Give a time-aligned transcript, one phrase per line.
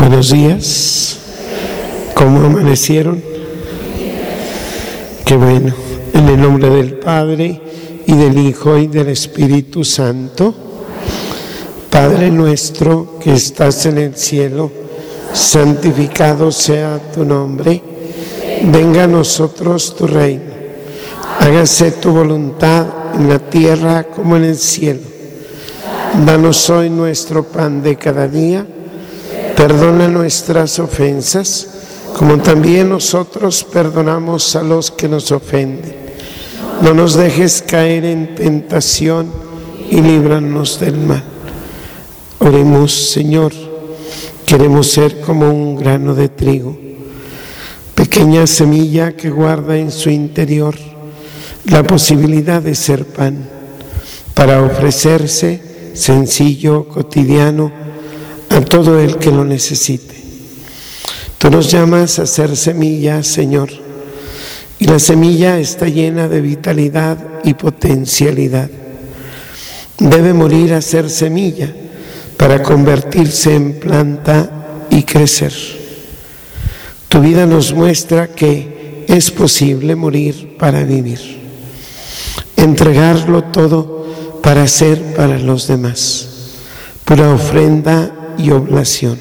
[0.00, 1.18] Buenos días.
[2.14, 3.22] ¿Cómo amanecieron?
[5.26, 5.74] Qué bueno.
[6.14, 7.60] En el nombre del Padre
[8.06, 10.54] y del Hijo y del Espíritu Santo.
[11.90, 14.72] Padre nuestro que estás en el cielo,
[15.34, 17.82] santificado sea tu nombre.
[18.72, 20.50] Venga a nosotros tu reino.
[21.40, 22.86] Hágase tu voluntad
[23.16, 25.00] en la tierra como en el cielo.
[26.24, 28.66] Danos hoy nuestro pan de cada día
[29.60, 31.68] Perdona nuestras ofensas,
[32.16, 35.94] como también nosotros perdonamos a los que nos ofenden.
[36.80, 39.30] No nos dejes caer en tentación
[39.90, 41.22] y líbranos del mal.
[42.38, 43.52] Oremos, Señor,
[44.46, 46.78] queremos ser como un grano de trigo,
[47.94, 50.74] pequeña semilla que guarda en su interior
[51.66, 53.46] la posibilidad de ser pan,
[54.32, 57.79] para ofrecerse sencillo, cotidiano,
[58.50, 60.14] a todo el que lo necesite.
[61.38, 63.70] Tú nos llamas a ser semilla, Señor,
[64.78, 68.68] y la semilla está llena de vitalidad y potencialidad.
[69.98, 71.72] Debe morir a ser semilla
[72.36, 75.52] para convertirse en planta y crecer.
[77.08, 81.20] Tu vida nos muestra que es posible morir para vivir,
[82.56, 86.28] entregarlo todo para ser para los demás,
[87.04, 89.18] pura ofrenda y oblación.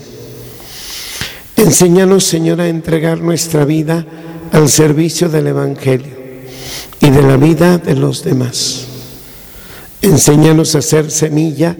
[1.55, 4.05] Enséñanos, Señor, a entregar nuestra vida
[4.51, 6.17] al servicio del Evangelio
[7.01, 8.85] y de la vida de los demás.
[10.01, 11.75] Enséñanos a ser semilla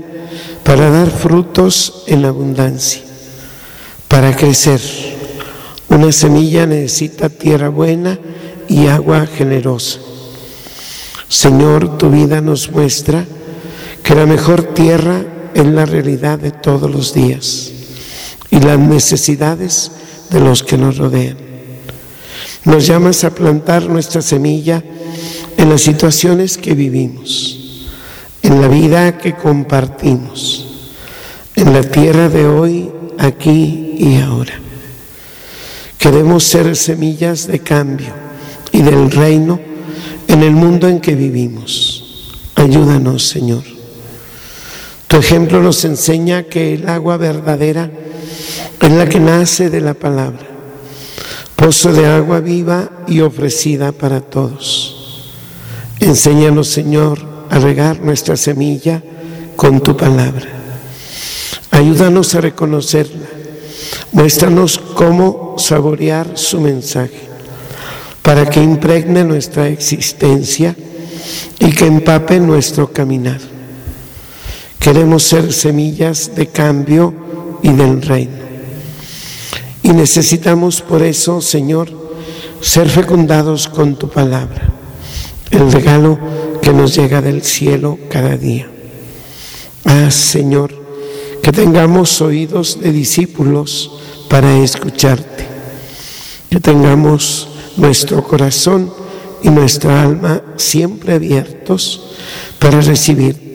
[0.64, 3.02] para dar frutos en abundancia,
[4.08, 4.82] para crecer.
[5.88, 8.20] Una semilla necesita tierra buena
[8.68, 10.00] y agua generosa.
[11.30, 13.26] Señor, tu vida nos muestra
[14.04, 17.72] que la mejor tierra en la realidad de todos los días
[18.52, 19.92] y las necesidades
[20.30, 21.38] de los que nos rodean.
[22.66, 24.84] Nos llamas a plantar nuestra semilla
[25.58, 27.88] en las situaciones que vivimos,
[28.42, 30.68] en la vida que compartimos,
[31.56, 34.60] en la tierra de hoy, aquí y ahora.
[35.98, 38.14] Queremos ser semillas de cambio
[38.72, 39.60] y del reino
[40.28, 42.36] en el mundo en que vivimos.
[42.56, 43.79] Ayúdanos, Señor.
[45.10, 47.90] Tu ejemplo nos enseña que el agua verdadera
[48.80, 50.46] es la que nace de la palabra,
[51.56, 55.26] pozo de agua viva y ofrecida para todos.
[56.00, 59.02] Enséñanos, Señor, a regar nuestra semilla
[59.56, 60.48] con tu palabra.
[61.72, 63.30] Ayúdanos a reconocerla.
[64.12, 67.30] Muéstranos cómo saborear su mensaje
[68.22, 70.76] para que impregne nuestra existencia
[71.58, 73.59] y que empape nuestro caminar.
[74.80, 77.14] Queremos ser semillas de cambio
[77.62, 78.40] y del reino.
[79.84, 81.90] Y necesitamos por eso, Señor,
[82.62, 84.70] ser fecundados con tu palabra,
[85.52, 86.18] el regalo
[86.62, 88.70] que nos llega del cielo cada día.
[89.86, 90.74] Ah, Señor,
[91.42, 93.92] que tengamos oídos de discípulos
[94.30, 95.46] para escucharte,
[96.50, 98.94] que tengamos nuestro corazón
[99.42, 102.12] y nuestra alma siempre abiertos
[102.60, 103.49] para recibirte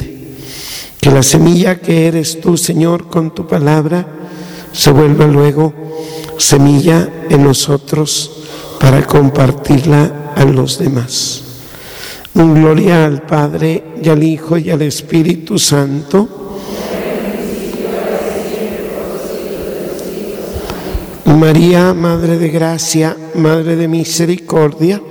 [1.05, 4.07] que la semilla que eres tú, Señor, con tu palabra,
[4.73, 5.75] se vuelva luego
[6.39, 8.47] semilla en nosotros
[8.81, 11.43] para compartirla a los demás.
[12.33, 16.27] Gloria al Padre y al Hijo y al Espíritu Santo.
[21.27, 25.03] María, Madre de Gracia, Madre de Misericordia.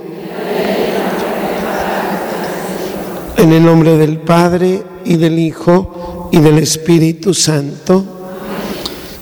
[3.44, 8.02] En el nombre del Padre, y del Hijo y del Espíritu Santo.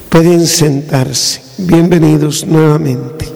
[0.08, 1.42] Pueden sentarse.
[1.58, 3.26] Bienvenidos nuevamente.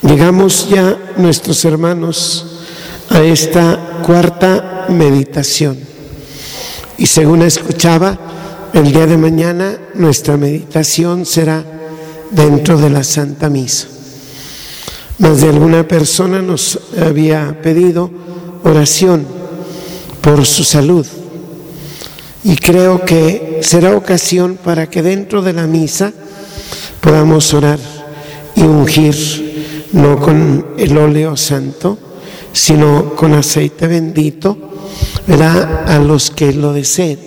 [0.00, 2.62] Llegamos ya, nuestros hermanos,
[3.10, 5.76] a esta cuarta meditación.
[6.96, 8.18] Y según escuchaba,
[8.72, 11.62] el día de mañana nuestra meditación será
[12.30, 13.88] dentro de la Santa Misa.
[15.18, 18.10] Más de alguna persona nos había pedido
[18.64, 19.33] oración
[20.24, 21.06] por su salud.
[22.44, 26.12] Y creo que será ocasión para que dentro de la misa
[27.00, 27.78] podamos orar
[28.56, 31.98] y ungir, no con el óleo santo,
[32.54, 34.56] sino con aceite bendito,
[35.26, 35.84] ¿verdad?
[35.86, 37.18] A los que lo deseen,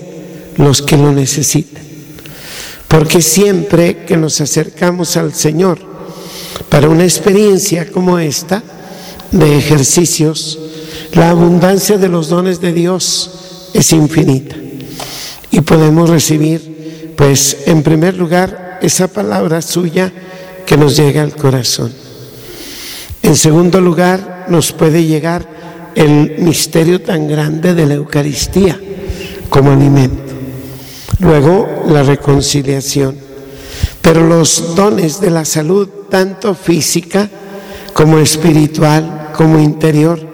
[0.58, 1.84] los que lo necesiten.
[2.88, 5.78] Porque siempre que nos acercamos al Señor
[6.70, 8.64] para una experiencia como esta,
[9.32, 10.58] de ejercicios,
[11.14, 14.56] la abundancia de los dones de Dios es infinita
[15.52, 20.12] y podemos recibir, pues, en primer lugar, esa palabra suya
[20.66, 21.92] que nos llega al corazón.
[23.24, 25.48] En segundo lugar, nos puede llegar
[25.96, 28.80] el misterio tan grande de la Eucaristía
[29.50, 30.34] como alimento.
[31.20, 33.18] Luego, la reconciliación.
[34.02, 37.30] Pero los dones de la salud, tanto física
[37.94, 40.27] como espiritual, como interior,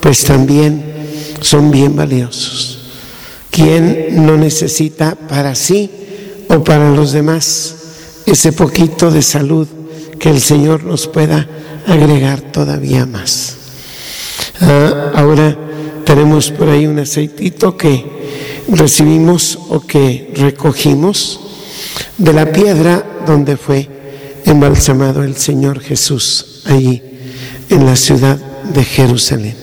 [0.00, 0.82] pues también
[1.40, 2.78] son bien valiosos.
[3.50, 5.90] ¿Quién no necesita para sí
[6.48, 7.74] o para los demás
[8.26, 9.66] ese poquito de salud
[10.18, 11.48] que el Señor nos pueda
[11.86, 13.56] agregar todavía más?
[14.60, 15.56] Ah, ahora
[16.04, 18.18] tenemos por ahí un aceitito que
[18.68, 21.40] recibimos o que recogimos
[22.16, 23.88] de la piedra donde fue
[24.44, 27.02] embalsamado el Señor Jesús, allí
[27.68, 29.56] en la ciudad de Jerusalén,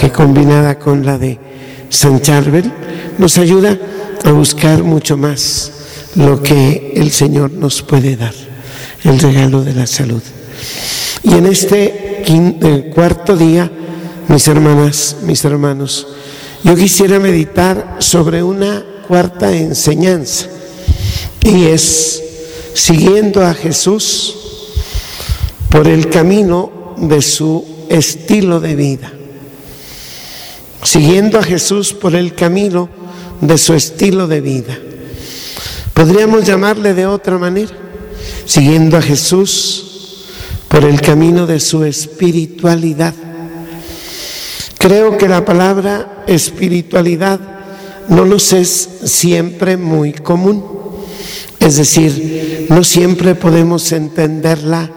[0.00, 1.38] que combinada con la de
[1.88, 2.70] San Charbel
[3.18, 3.78] nos ayuda
[4.24, 5.72] a buscar mucho más
[6.16, 8.34] lo que el Señor nos puede dar,
[9.04, 10.22] el regalo de la salud.
[11.22, 13.70] Y en este eh, cuarto día,
[14.28, 16.06] mis hermanas, mis hermanos,
[16.64, 20.46] yo quisiera meditar sobre una cuarta enseñanza
[21.44, 22.22] y es
[22.74, 24.34] siguiendo a Jesús
[25.68, 29.12] por el camino de su estilo de vida.
[30.86, 32.88] Siguiendo a Jesús por el camino
[33.40, 34.78] de su estilo de vida.
[35.92, 37.72] Podríamos llamarle de otra manera,
[38.44, 40.22] siguiendo a Jesús
[40.68, 43.12] por el camino de su espiritualidad.
[44.78, 47.40] Creo que la palabra espiritualidad
[48.08, 50.64] no nos es siempre muy común.
[51.58, 54.88] Es decir, no siempre podemos entenderla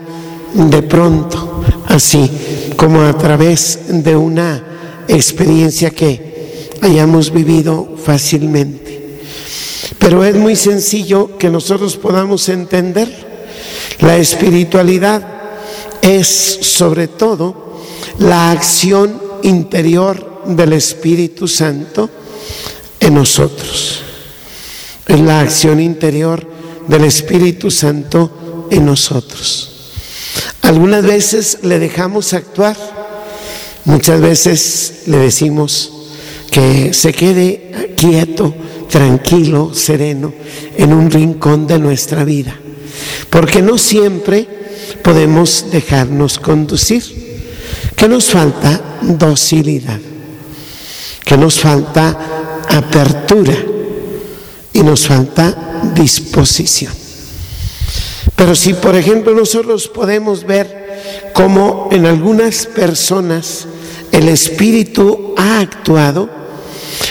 [0.53, 2.29] de pronto, así
[2.75, 4.68] como a través de una
[5.09, 9.19] experiencia que hayamos vivido fácilmente.
[9.97, 13.09] Pero es muy sencillo que nosotros podamos entender.
[13.99, 15.21] La espiritualidad
[16.01, 16.27] es
[16.61, 17.81] sobre todo
[18.19, 22.09] la acción interior del Espíritu Santo
[22.99, 24.01] en nosotros.
[25.07, 26.47] Es la acción interior
[26.87, 29.69] del Espíritu Santo en nosotros.
[30.61, 32.77] Algunas veces le dejamos actuar,
[33.85, 35.91] muchas veces le decimos
[36.51, 38.53] que se quede quieto,
[38.89, 40.33] tranquilo, sereno,
[40.77, 42.55] en un rincón de nuestra vida,
[43.29, 44.47] porque no siempre
[45.03, 47.03] podemos dejarnos conducir,
[47.95, 49.99] que nos falta docilidad,
[51.23, 53.55] que nos falta apertura
[54.73, 56.93] y nos falta disposición.
[58.35, 60.78] Pero si, por ejemplo, nosotros podemos ver
[61.39, 63.65] cómo en algunas personas
[64.11, 66.29] el Espíritu ha actuado,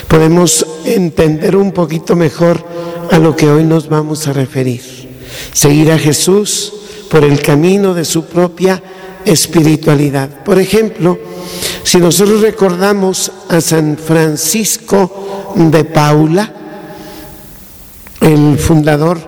[0.07, 2.63] podemos entender un poquito mejor
[3.11, 4.83] a lo que hoy nos vamos a referir.
[5.55, 6.75] Seguir a Jesús
[7.11, 8.83] por el camino de su propia
[9.25, 10.45] espiritualidad.
[10.45, 11.19] Por ejemplo,
[11.83, 16.53] si nosotros recordamos a San Francisco de Paula,
[18.21, 19.21] el fundador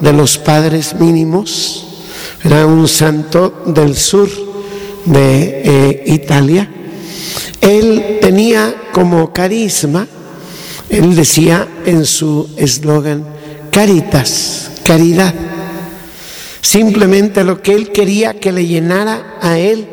[0.00, 1.87] de los padres mínimos,
[2.44, 4.28] era un santo del sur
[5.04, 6.68] de eh, Italia.
[7.60, 10.06] Él tenía como carisma,
[10.88, 13.24] él decía en su eslogan,
[13.70, 15.34] caritas, caridad.
[16.60, 19.88] Simplemente lo que él quería que le llenara a él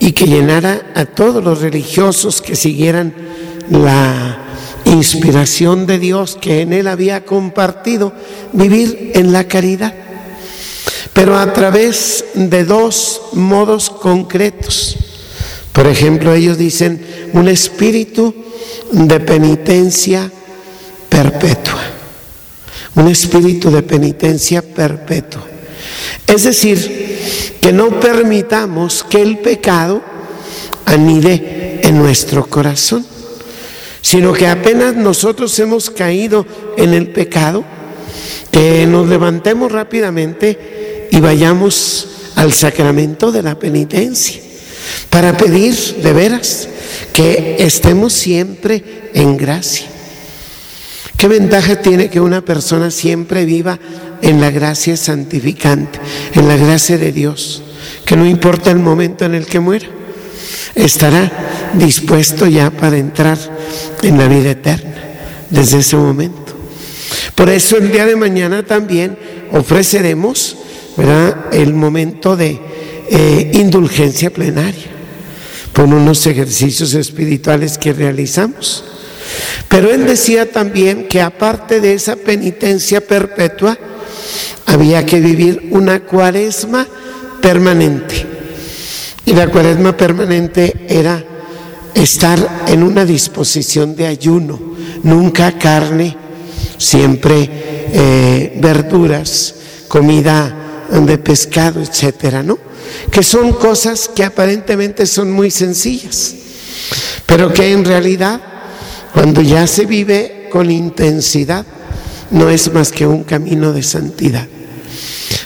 [0.00, 3.14] y que llenara a todos los religiosos que siguieran
[3.70, 4.38] la
[4.84, 8.12] inspiración de Dios que en él había compartido,
[8.52, 9.94] vivir en la caridad,
[11.16, 14.98] pero a través de dos modos concretos.
[15.72, 17.00] Por ejemplo, ellos dicen
[17.32, 18.34] un espíritu
[18.92, 20.30] de penitencia
[21.08, 21.80] perpetua,
[22.96, 25.46] un espíritu de penitencia perpetua.
[26.26, 30.02] Es decir, que no permitamos que el pecado
[30.84, 33.06] anide en nuestro corazón
[34.02, 36.46] sino que apenas nosotros hemos caído
[36.76, 37.64] en el pecado,
[38.52, 44.40] que nos levantemos rápidamente y vayamos al sacramento de la penitencia
[45.10, 46.68] para pedir de veras
[47.12, 49.86] que estemos siempre en gracia.
[51.16, 53.78] ¿Qué ventaja tiene que una persona siempre viva
[54.20, 55.98] en la gracia santificante,
[56.34, 57.62] en la gracia de Dios?
[58.04, 59.86] Que no importa el momento en el que muera,
[60.74, 63.38] estará dispuesto ya para entrar
[64.02, 64.94] en la vida eterna
[65.48, 66.54] desde ese momento.
[67.34, 69.16] Por eso el día de mañana también
[69.52, 70.56] ofreceremos
[71.52, 72.58] el momento de
[73.08, 74.86] eh, indulgencia plenaria
[75.72, 78.84] por unos ejercicios espirituales que realizamos.
[79.68, 83.78] Pero él decía también que aparte de esa penitencia perpetua,
[84.66, 86.86] había que vivir una cuaresma
[87.42, 88.26] permanente.
[89.26, 91.22] Y la cuaresma permanente era
[91.94, 94.58] estar en una disposición de ayuno,
[95.02, 96.16] nunca carne,
[96.78, 97.48] siempre
[97.92, 99.54] eh, verduras,
[99.88, 102.58] comida de pescado, etcétera, ¿no?
[103.10, 106.34] Que son cosas que aparentemente son muy sencillas,
[107.26, 108.40] pero que en realidad,
[109.12, 111.66] cuando ya se vive con intensidad,
[112.30, 114.46] no es más que un camino de santidad.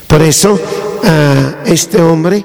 [0.07, 0.61] Por eso
[1.05, 2.45] a este hombre,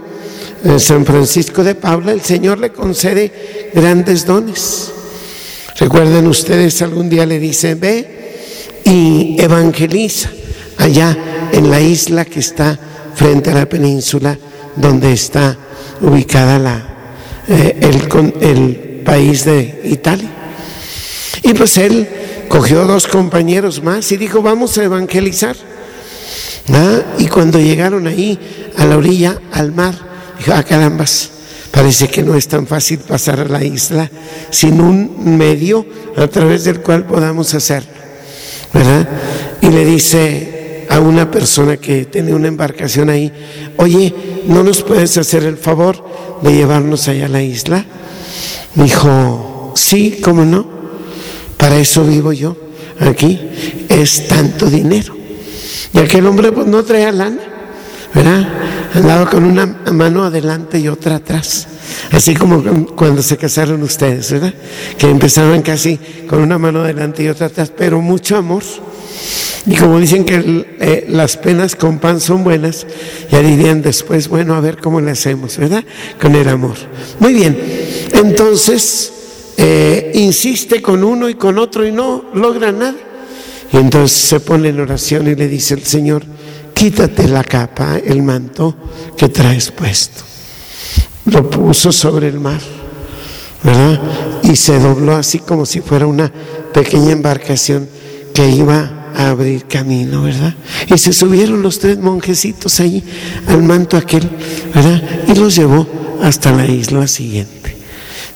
[0.78, 4.92] San Francisco de Paula, el Señor le concede grandes dones.
[5.78, 10.32] Recuerden ustedes, algún día le dice, ve y evangeliza
[10.78, 11.18] allá
[11.52, 12.78] en la isla que está
[13.16, 14.38] frente a la península
[14.76, 15.58] donde está
[16.02, 16.84] ubicada la,
[17.48, 20.28] eh, el, país de Italia.
[21.44, 22.08] Y pues él
[22.50, 25.56] cogió dos compañeros más y dijo, vamos a evangelizar.
[26.74, 27.02] ¿Ah?
[27.20, 28.40] Y cuando llegaron ahí
[28.76, 29.94] a la orilla, al mar,
[30.40, 31.30] dijo, ah, carambas,
[31.70, 34.10] parece que no es tan fácil pasar a la isla
[34.50, 35.86] sin un medio
[36.18, 37.92] a través del cual podamos hacerlo.
[38.74, 39.08] ¿Verdad?
[39.62, 40.55] Y le dice
[40.90, 43.32] a una persona que tiene una embarcación ahí,
[43.78, 44.14] oye,
[44.48, 46.04] ¿no nos puedes hacer el favor
[46.42, 47.86] de llevarnos allá a la isla?
[48.76, 50.68] Dijo, sí, ¿cómo no?
[51.58, 52.58] Para eso vivo yo
[53.00, 53.40] aquí.
[53.90, 55.16] Es tanto dinero.
[55.94, 57.42] Y aquel hombre pues no traía lana,
[58.16, 58.48] ¿verdad?
[58.94, 61.68] Andaba con una mano adelante y otra atrás.
[62.12, 64.54] Así como cuando se casaron ustedes, ¿verdad?
[64.98, 68.64] Que empezaban casi con una mano adelante y otra atrás, pero mucho amor.
[69.68, 72.86] Y como dicen que eh, las penas con pan son buenas,
[73.32, 75.84] ya dirían después, bueno, a ver cómo le hacemos, ¿verdad?
[76.22, 76.76] Con el amor.
[77.20, 77.58] Muy bien,
[78.14, 79.12] entonces
[79.58, 82.96] eh, insiste con uno y con otro y no logra nada.
[83.74, 86.24] Y entonces se pone en oración y le dice el Señor,
[86.76, 88.76] quítate la capa, el manto
[89.18, 90.22] que traes puesto.
[91.26, 92.62] Lo puso sobre el mar,
[93.64, 94.00] ¿verdad?
[94.44, 96.32] Y se dobló así como si fuera una
[96.74, 97.90] pequeña embarcación
[98.34, 100.54] que iba a abrir camino, ¿verdad?
[100.94, 103.04] Y se subieron los tres monjecitos ahí
[103.48, 104.30] al manto aquel,
[104.74, 105.02] ¿verdad?
[105.28, 105.88] Y los llevó
[106.22, 107.76] hasta la isla siguiente,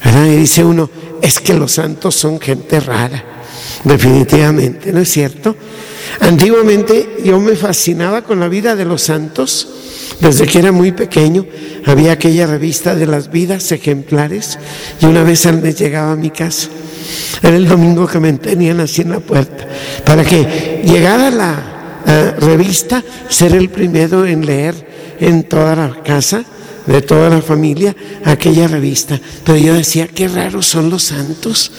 [0.03, 0.25] ¿verdad?
[0.25, 0.89] Y dice uno,
[1.22, 3.24] es que los santos son gente rara,
[3.84, 5.55] definitivamente, ¿no es cierto?
[6.21, 9.67] Antiguamente yo me fascinaba con la vida de los santos.
[10.19, 11.45] Desde que era muy pequeño
[11.85, 14.59] había aquella revista de las vidas ejemplares
[15.01, 16.67] y una vez al mes llegaba a mi casa.
[17.41, 19.67] Era el domingo que me tenían así en la puerta.
[20.05, 24.75] Para que llegara la revista, ser el primero en leer
[25.19, 26.43] en toda la casa
[26.85, 29.19] de toda la familia aquella revista.
[29.43, 31.71] Pero yo decía, qué raros son los santos.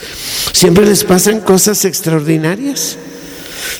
[0.52, 2.96] Siempre les pasan cosas extraordinarias.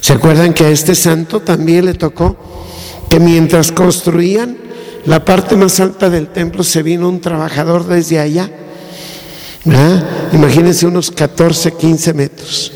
[0.00, 2.36] ¿Se acuerdan que a este santo también le tocó
[3.08, 4.56] que mientras construían
[5.06, 8.50] la parte más alta del templo se vino un trabajador desde allá?
[10.32, 12.72] Imagínense unos 14, 15 metros.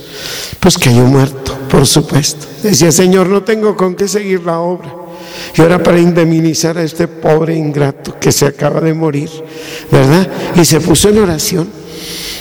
[0.61, 2.47] Pues cayó muerto, por supuesto.
[2.63, 4.95] Decía, Señor, no tengo con qué seguir la obra.
[5.57, 9.31] Y ahora para indemnizar a este pobre ingrato que se acaba de morir,
[9.91, 10.29] ¿verdad?
[10.57, 11.69] Y se puso en oración.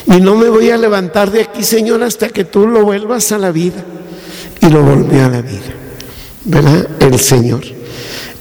[0.08, 3.38] Y no me voy a levantar de aquí, Señor, hasta que tú lo vuelvas a
[3.38, 3.84] la vida.
[4.63, 5.74] Y lo volvió a la vida,
[6.46, 6.88] ¿verdad?
[7.00, 7.63] El Señor.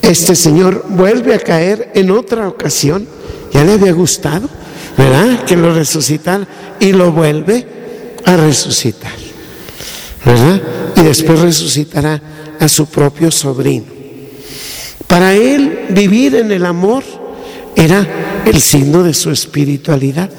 [0.01, 3.07] Este Señor vuelve a caer en otra ocasión.
[3.53, 4.49] Ya le había gustado,
[4.97, 5.45] ¿verdad?
[5.45, 6.47] Que lo resucitara
[6.79, 7.67] y lo vuelve
[8.25, 9.13] a resucitar,
[10.25, 10.63] ¿verdad?
[10.97, 12.23] Y después resucitará
[12.59, 13.87] a su propio sobrino.
[15.09, 17.03] Para él vivir en el amor
[17.75, 20.31] era el signo de su espiritualidad.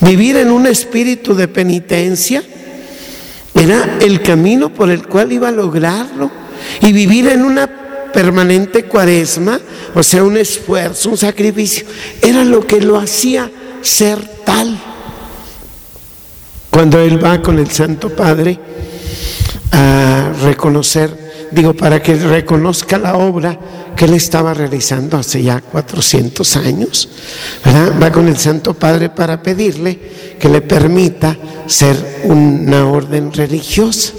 [0.00, 2.42] Vivir en un espíritu de penitencia
[3.56, 6.30] era el camino por el cual iba a lograrlo.
[6.80, 7.66] Y vivir en una
[8.12, 9.60] permanente cuaresma,
[9.94, 11.86] o sea, un esfuerzo, un sacrificio,
[12.22, 13.50] era lo que lo hacía
[13.82, 14.78] ser tal.
[16.70, 18.58] Cuando él va con el Santo Padre
[19.72, 21.25] a reconocer
[21.56, 23.58] digo, para que reconozca la obra
[23.96, 27.08] que él estaba realizando hace ya 400 años.
[28.00, 29.98] Va con el Santo Padre para pedirle
[30.38, 31.36] que le permita
[31.66, 34.12] ser una orden religiosa.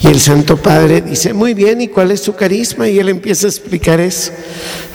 [0.00, 2.88] Y el Santo Padre dice, muy bien, ¿y cuál es su carisma?
[2.88, 4.32] Y él empieza a explicar eso,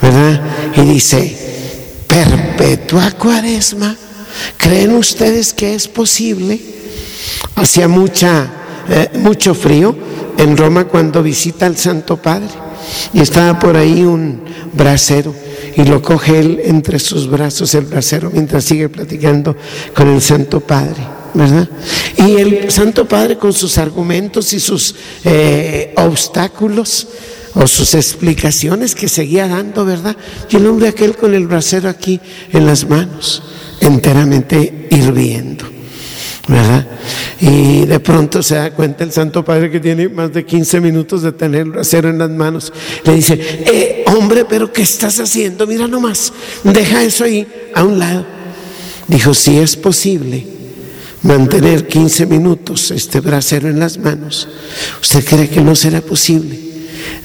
[0.01, 0.41] ¿verdad?
[0.75, 1.37] Y dice,
[2.07, 3.95] perpetua cuaresma.
[4.57, 6.59] ¿Creen ustedes que es posible?
[7.55, 8.49] Hacía mucha,
[8.89, 9.95] eh, mucho frío,
[10.37, 12.49] en Roma cuando visita al Santo Padre
[13.13, 14.41] y estaba por ahí un
[14.73, 15.33] brasero
[15.75, 19.55] y lo coge él entre sus brazos el brasero mientras sigue platicando
[19.93, 21.03] con el Santo Padre,
[21.33, 21.69] ¿verdad?
[22.17, 27.07] Y el Santo Padre con sus argumentos y sus eh, obstáculos,
[27.59, 30.15] o sus explicaciones que seguía dando, ¿verdad?
[30.49, 32.19] Y el hombre aquel con el brasero aquí
[32.51, 33.41] en las manos,
[33.81, 35.76] enteramente hirviendo.
[37.39, 41.21] Y de pronto se da cuenta el Santo Padre que tiene más de 15 minutos
[41.21, 42.71] de tener el brasero en las manos.
[43.03, 45.67] Le dice, eh, hombre, pero ¿qué estás haciendo?
[45.67, 48.25] Mira nomás, deja eso ahí a un lado.
[49.07, 50.45] Dijo, si es posible
[51.23, 54.47] mantener 15 minutos este brasero en las manos,
[55.01, 56.59] ¿usted cree que no será posible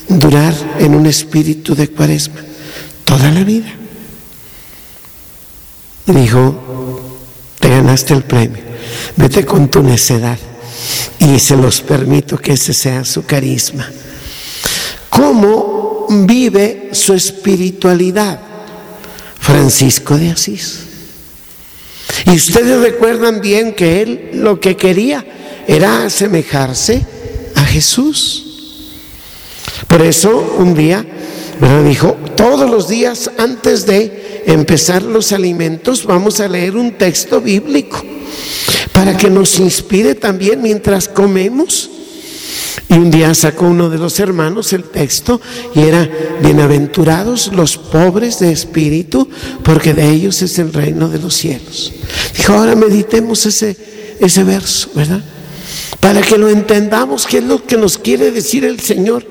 [0.09, 2.41] durar en un espíritu de cuaresma
[3.05, 3.73] toda la vida?
[6.07, 7.01] Dijo,
[7.61, 8.63] te ganaste el premio,
[9.17, 10.39] vete con tu necedad
[11.19, 13.89] y se los permito que ese sea su carisma.
[15.09, 18.41] ¿Cómo vive su espiritualidad?
[19.39, 20.81] Francisco de Asís.
[22.27, 25.25] Y ustedes recuerdan bien que él lo que quería
[25.67, 27.05] era asemejarse
[27.55, 28.47] a Jesús.
[29.89, 31.05] Por eso un día,
[31.61, 31.85] ¿verdad?
[31.85, 38.03] Dijo, todos los días antes de empezar los alimentos vamos a leer un texto bíblico
[38.93, 41.91] para que nos inspire también mientras comemos.
[42.89, 45.41] Y un día sacó uno de los hermanos el texto
[45.75, 46.09] y era,
[46.43, 49.29] bienaventurados los pobres de espíritu,
[49.63, 51.93] porque de ellos es el reino de los cielos.
[52.37, 53.77] Dijo, ahora meditemos ese,
[54.21, 55.23] ese verso, ¿verdad?
[56.01, 59.25] Para que lo entendamos, qué es lo que nos quiere decir el Señor.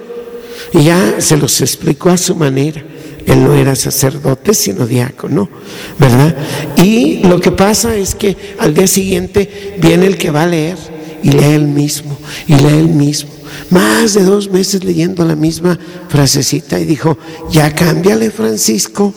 [0.73, 2.83] Y ya se los explicó a su manera.
[3.25, 5.49] Él no era sacerdote, sino diácono,
[5.99, 6.35] ¿verdad?
[6.77, 10.77] Y lo que pasa es que al día siguiente viene el que va a leer
[11.23, 13.31] y lee el mismo, y lee el mismo
[13.69, 17.17] más de dos meses leyendo la misma frasecita y dijo,
[17.49, 19.13] ya cámbiale Francisco,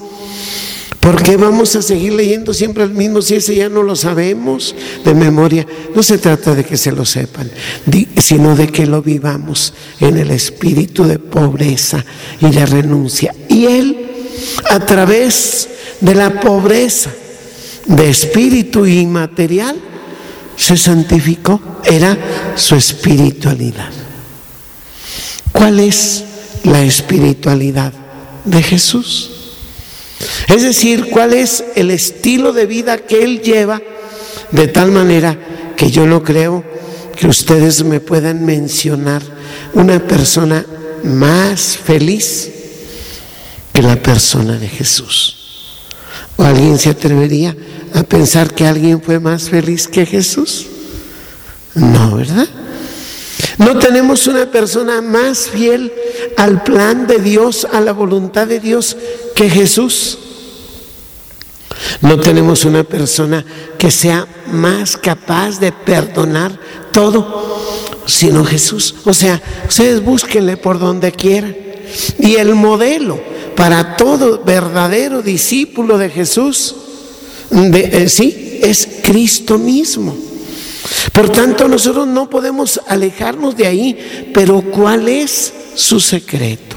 [1.05, 4.75] ¿por qué vamos a seguir leyendo siempre el mismo si ese ya no lo sabemos
[5.05, 5.67] de memoria?
[5.95, 7.51] No se trata de que se lo sepan,
[8.17, 12.03] sino de que lo vivamos en el espíritu de pobreza
[12.41, 13.35] y de renuncia.
[13.51, 14.25] Y él,
[14.71, 15.69] a través
[16.01, 17.11] de la pobreza
[17.85, 19.77] de espíritu y material,
[20.57, 22.17] se santificó, era
[22.57, 23.91] su espiritualidad.
[25.53, 26.25] ¿Cuál es
[26.63, 27.93] la espiritualidad
[28.47, 29.34] de Jesús?
[30.49, 33.81] Es decir, ¿cuál es el estilo de vida que Él lleva?
[34.51, 35.39] De tal manera
[35.77, 36.65] que yo no creo
[37.17, 39.23] que ustedes me puedan mencionar
[39.75, 40.65] una persona
[41.05, 42.51] más feliz
[43.73, 45.37] que la persona de Jesús.
[46.37, 47.57] ¿O alguien se atrevería
[47.93, 50.67] a pensar que alguien fue más feliz que Jesús?
[51.75, 52.49] No, ¿verdad?
[53.59, 55.93] No tenemos una persona más fiel
[56.37, 58.97] al plan de Dios, a la voluntad de Dios
[59.35, 60.19] que Jesús.
[62.01, 63.45] No tenemos una persona
[63.79, 66.59] que sea más capaz de perdonar
[66.93, 67.61] todo,
[68.07, 68.95] sino Jesús.
[69.05, 71.57] O sea, ustedes búsquenle por donde quieran.
[72.19, 73.21] Y el modelo
[73.57, 76.75] para todo verdadero discípulo de Jesús,
[77.51, 80.17] eh, sí, es Cristo mismo.
[81.13, 86.77] Por tanto, nosotros no podemos alejarnos de ahí, pero ¿cuál es su secreto?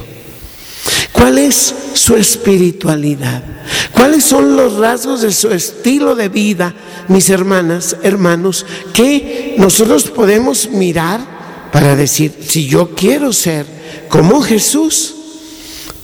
[1.11, 3.43] ¿Cuál es su espiritualidad?
[3.91, 6.73] ¿Cuáles son los rasgos de su estilo de vida,
[7.07, 11.19] mis hermanas, hermanos, que nosotros podemos mirar
[11.71, 13.65] para decir, si yo quiero ser
[14.09, 15.15] como Jesús,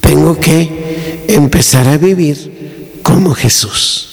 [0.01, 4.12] tengo que empezar a vivir como Jesús?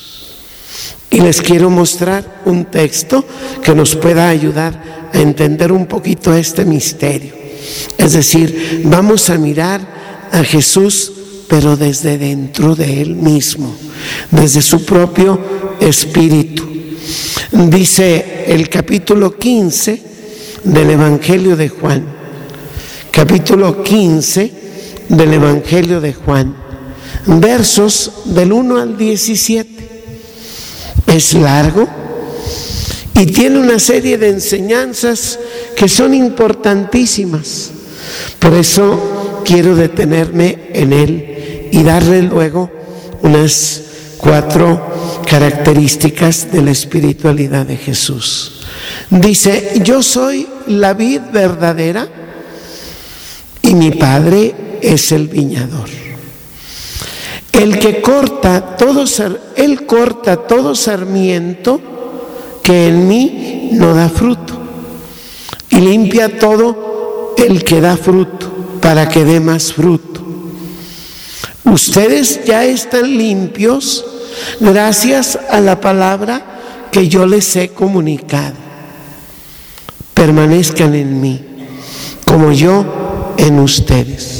[1.10, 3.24] Y les quiero mostrar un texto
[3.62, 7.34] que nos pueda ayudar a entender un poquito este misterio.
[7.98, 9.80] Es decir, vamos a mirar
[10.30, 11.12] a Jesús,
[11.48, 13.74] pero desde dentro de Él mismo,
[14.30, 15.38] desde su propio
[15.80, 16.68] espíritu.
[17.52, 20.02] Dice el capítulo 15
[20.62, 22.04] del Evangelio de Juan,
[23.10, 24.52] capítulo 15
[25.08, 26.54] del Evangelio de Juan,
[27.26, 29.69] versos del 1 al 17
[31.20, 31.86] es largo
[33.14, 35.38] y tiene una serie de enseñanzas
[35.76, 37.70] que son importantísimas.
[38.38, 42.70] Por eso quiero detenerme en él y darle luego
[43.20, 43.82] unas
[44.16, 48.62] cuatro características de la espiritualidad de Jesús.
[49.10, 52.08] Dice, yo soy la vid verdadera
[53.60, 56.09] y mi Padre es el viñador.
[57.52, 59.04] El que corta todo,
[59.56, 61.80] él corta todo sarmiento
[62.62, 64.54] que en mí no da fruto
[65.70, 70.20] y limpia todo el que da fruto para que dé más fruto.
[71.64, 74.04] Ustedes ya están limpios
[74.60, 78.54] gracias a la palabra que yo les he comunicado.
[80.14, 81.44] Permanezcan en mí
[82.24, 84.39] como yo en ustedes.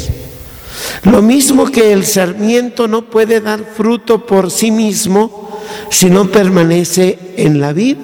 [1.04, 5.60] Lo mismo que el sarmiento no puede dar fruto por sí mismo
[5.90, 7.96] si no permanece en la vid,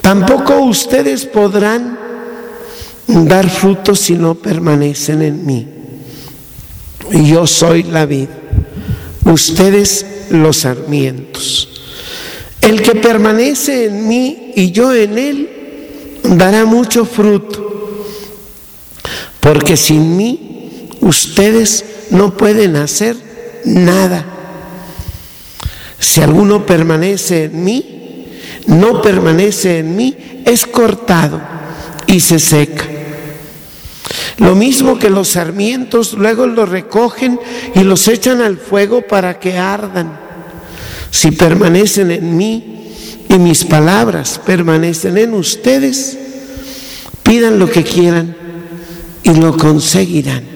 [0.00, 1.98] tampoco ustedes podrán
[3.06, 5.68] dar fruto si no permanecen en mí.
[7.10, 8.28] Yo soy la vid,
[9.26, 11.68] ustedes los sarmientos.
[12.62, 15.50] El que permanece en mí y yo en él
[16.22, 18.06] dará mucho fruto,
[19.40, 20.53] porque sin mí
[21.04, 23.16] ustedes no pueden hacer
[23.64, 24.24] nada.
[25.98, 28.26] Si alguno permanece en mí,
[28.66, 31.40] no permanece en mí, es cortado
[32.06, 32.84] y se seca.
[34.38, 37.38] Lo mismo que los sarmientos luego los recogen
[37.74, 40.18] y los echan al fuego para que ardan.
[41.10, 42.92] Si permanecen en mí
[43.28, 46.18] y mis palabras permanecen en ustedes,
[47.22, 48.36] pidan lo que quieran
[49.22, 50.53] y lo conseguirán.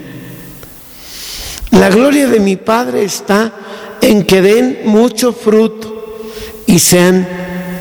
[1.79, 3.53] La gloria de mi Padre está
[4.01, 6.19] en que den mucho fruto
[6.67, 7.27] y sean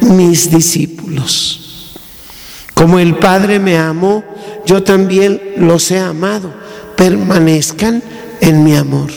[0.02, 1.96] mis discípulos.
[2.76, 4.24] Como el Padre me amó,
[4.68, 6.54] yo también los he amado.
[6.96, 8.04] Permanezcan
[8.40, 9.10] en mi amor.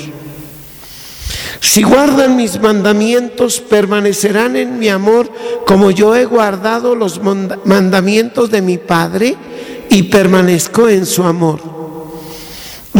[1.61, 5.31] Si guardan mis mandamientos, permanecerán en mi amor
[5.66, 9.37] como yo he guardado los mandamientos de mi Padre
[9.90, 11.80] y permanezco en su amor.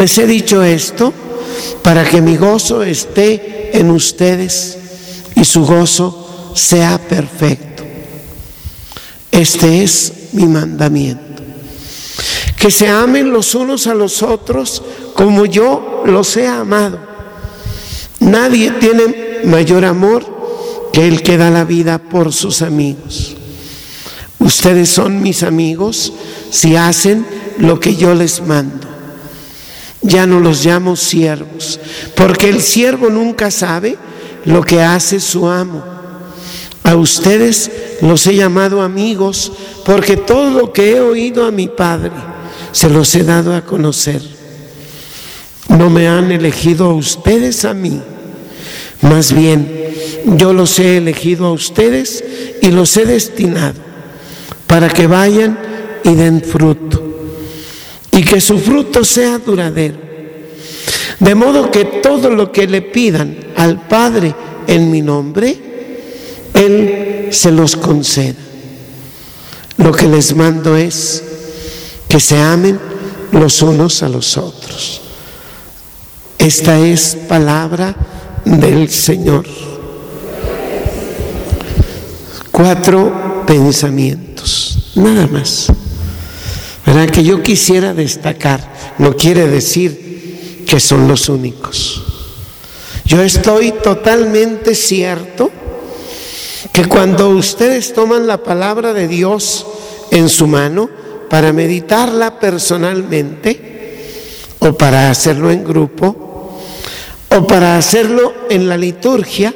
[0.00, 1.12] Les he dicho esto
[1.82, 4.78] para que mi gozo esté en ustedes
[5.36, 7.82] y su gozo sea perfecto.
[9.30, 11.42] Este es mi mandamiento.
[12.56, 14.82] Que se amen los unos a los otros
[15.12, 16.98] como yo los he amado.
[18.20, 20.24] Nadie tiene mayor amor
[20.94, 23.36] que el que da la vida por sus amigos.
[24.38, 26.10] Ustedes son mis amigos
[26.50, 27.26] si hacen
[27.58, 28.89] lo que yo les mando.
[30.02, 31.78] Ya no los llamo siervos,
[32.14, 33.98] porque el siervo nunca sabe
[34.44, 35.84] lo que hace su amo.
[36.82, 39.52] A ustedes los he llamado amigos,
[39.84, 42.12] porque todo lo que he oído a mi Padre
[42.72, 44.22] se los he dado a conocer.
[45.68, 48.00] No me han elegido a ustedes a mí,
[49.02, 49.80] más bien
[50.36, 52.24] yo los he elegido a ustedes
[52.60, 53.80] y los he destinado
[54.66, 55.58] para que vayan
[56.04, 56.99] y den fruto
[58.20, 59.96] y que su fruto sea duradero.
[61.20, 64.35] De modo que todo lo que le pidan al Padre
[64.66, 65.56] en mi nombre,
[66.52, 68.37] Él se los conceda.
[69.78, 71.24] Lo que les mando es
[72.11, 72.78] que se amen
[73.33, 75.00] los unos a los otros.
[76.37, 77.96] Esta es palabra
[78.44, 79.46] del Señor.
[82.50, 85.72] Cuatro pensamientos, nada más.
[86.90, 87.11] ¿Verdad?
[87.11, 88.61] Que yo quisiera destacar,
[88.98, 92.03] no quiere decir que son los únicos.
[93.05, 95.53] Yo estoy totalmente cierto
[96.72, 99.64] que cuando ustedes toman la palabra de Dios
[100.11, 100.90] en su mano
[101.29, 106.59] para meditarla personalmente o para hacerlo en grupo,
[107.29, 109.55] o para hacerlo en la liturgia,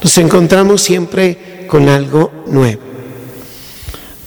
[0.00, 2.82] nos encontramos siempre con algo nuevo.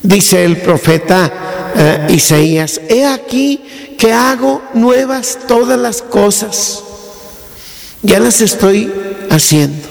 [0.04, 3.62] Dice el profeta eh, Isaías, he aquí
[3.98, 6.84] que hago nuevas todas las cosas.
[8.02, 8.92] Ya las estoy
[9.30, 9.88] haciendo.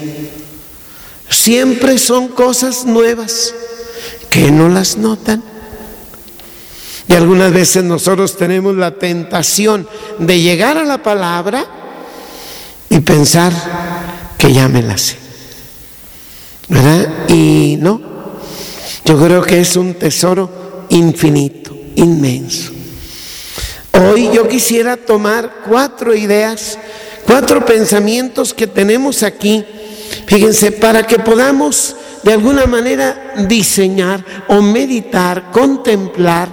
[1.29, 3.53] Siempre son cosas nuevas
[4.29, 5.43] que no las notan.
[7.07, 9.87] Y algunas veces nosotros tenemos la tentación
[10.19, 11.65] de llegar a la palabra
[12.87, 13.51] y pensar
[14.37, 15.17] que ya me la sé.
[16.67, 17.29] ¿Verdad?
[17.29, 17.99] Y no,
[19.05, 21.68] yo creo que es un tesoro infinito,
[21.99, 22.71] inmenso.
[23.93, 26.77] Hoy yo quisiera tomar cuatro ideas,
[27.25, 29.65] cuatro pensamientos que tenemos aquí,
[30.25, 36.49] fíjense, para que podamos de alguna manera diseñar o meditar, contemplar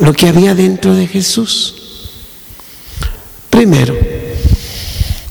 [0.00, 1.74] lo que había dentro de Jesús.
[3.50, 3.96] Primero,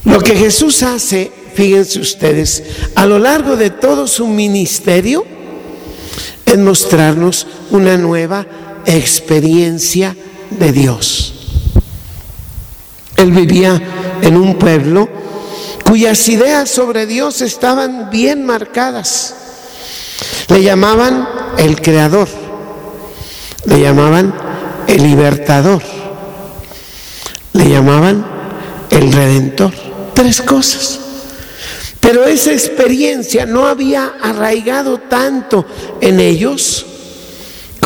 [0.05, 2.63] lo que Jesús hace, fíjense ustedes,
[2.95, 5.25] a lo largo de todo su ministerio,
[6.45, 8.45] es mostrarnos una nueva
[8.87, 10.15] experiencia
[10.49, 11.33] de Dios.
[13.17, 13.81] Él vivía
[14.21, 15.09] en un pueblo
[15.85, 19.35] cuyas ideas sobre Dios estaban bien marcadas.
[20.47, 22.27] Le llamaban el creador,
[23.65, 24.33] le llamaban
[24.87, 25.83] el libertador,
[27.53, 28.25] le llamaban
[28.89, 29.73] el redentor
[30.13, 30.99] tres cosas.
[31.99, 35.65] Pero esa experiencia no había arraigado tanto
[36.01, 36.85] en ellos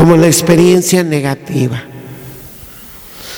[0.02, 1.84] como la experiencia negativa.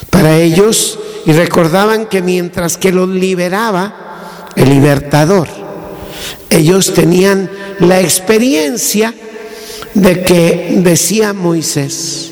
[0.09, 5.49] para ellos y recordaban que mientras que los liberaba el libertador,
[6.49, 7.49] ellos tenían
[7.79, 9.13] la experiencia
[9.93, 12.31] de que decía Moisés,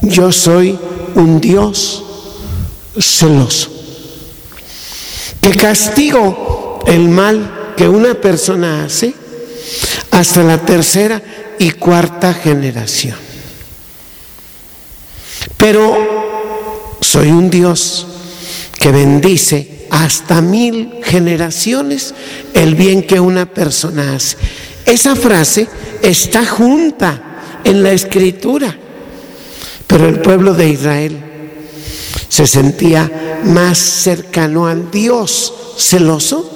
[0.00, 0.76] yo soy
[1.14, 2.02] un Dios
[2.98, 3.70] celoso,
[5.40, 9.14] que castigo el mal que una persona hace
[10.10, 11.22] hasta la tercera
[11.58, 13.16] y cuarta generación.
[15.56, 18.06] Pero soy un Dios
[18.78, 22.14] que bendice hasta mil generaciones
[22.54, 24.36] el bien que una persona hace.
[24.84, 25.68] Esa frase
[26.02, 28.76] está junta en la escritura,
[29.86, 31.18] pero el pueblo de Israel
[32.28, 36.50] se sentía más cercano al Dios celoso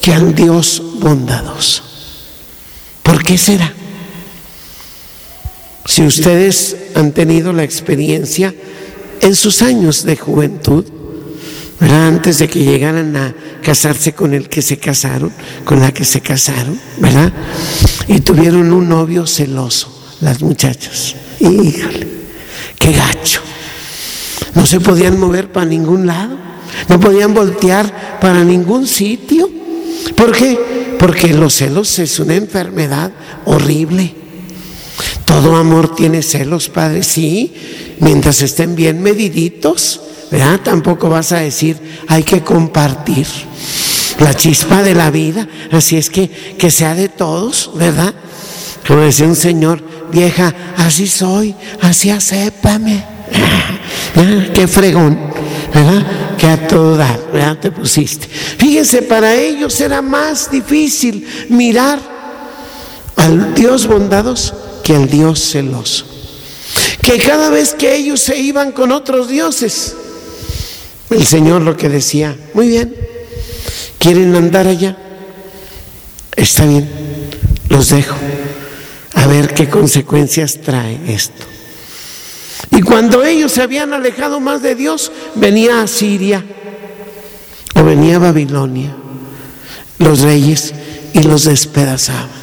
[0.00, 1.82] que al Dios bondadoso.
[3.02, 3.72] ¿Por qué será?
[5.88, 8.54] Si ustedes han tenido la experiencia
[9.22, 10.84] en sus años de juventud,
[11.80, 12.08] ¿verdad?
[12.08, 15.32] Antes de que llegaran a casarse con el que se casaron,
[15.64, 17.32] con la que se casaron, ¿verdad?
[18.06, 21.14] Y tuvieron un novio celoso, las muchachas.
[21.40, 22.06] Híjole,
[22.78, 23.40] qué gacho.
[24.54, 26.36] No se podían mover para ningún lado,
[26.90, 29.50] no podían voltear para ningún sitio.
[30.14, 30.96] ¿Por qué?
[30.98, 33.10] Porque los celos es una enfermedad
[33.46, 34.27] horrible.
[35.28, 37.52] Todo amor tiene celos, Padre, sí,
[38.00, 40.58] mientras estén bien mediditos, ¿verdad?
[40.64, 43.26] Tampoco vas a decir, hay que compartir
[44.20, 48.14] la chispa de la vida, así es que que sea de todos, ¿verdad?
[48.86, 53.04] Como decía un señor, vieja, así soy, así acépame.
[54.54, 55.18] Qué fregón,
[55.74, 56.06] ¿verdad?
[56.38, 57.58] Que a todo dar, ¿verdad?
[57.58, 58.26] Te pusiste.
[58.26, 62.00] Fíjense, para ellos era más difícil mirar
[63.16, 66.06] al Dios bondadoso que el Dios celoso.
[67.02, 69.94] Que cada vez que ellos se iban con otros dioses,
[71.10, 72.96] el Señor lo que decía, muy bien,
[73.98, 74.96] ¿quieren andar allá?
[76.34, 76.88] Está bien,
[77.68, 78.16] los dejo.
[79.12, 81.44] A ver qué consecuencias trae esto.
[82.70, 86.42] Y cuando ellos se habían alejado más de Dios, venía a Siria
[87.74, 88.96] o venía a Babilonia,
[89.98, 90.72] los reyes,
[91.12, 92.37] y los despedazaban.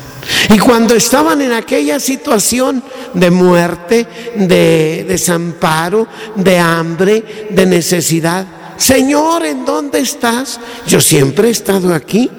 [0.50, 2.84] Y cuando estaban en aquella situación
[3.14, 8.46] de muerte, de desamparo, de hambre, de necesidad,
[8.78, 10.60] Señor, ¿en dónde estás?
[10.88, 12.30] Yo siempre he estado aquí.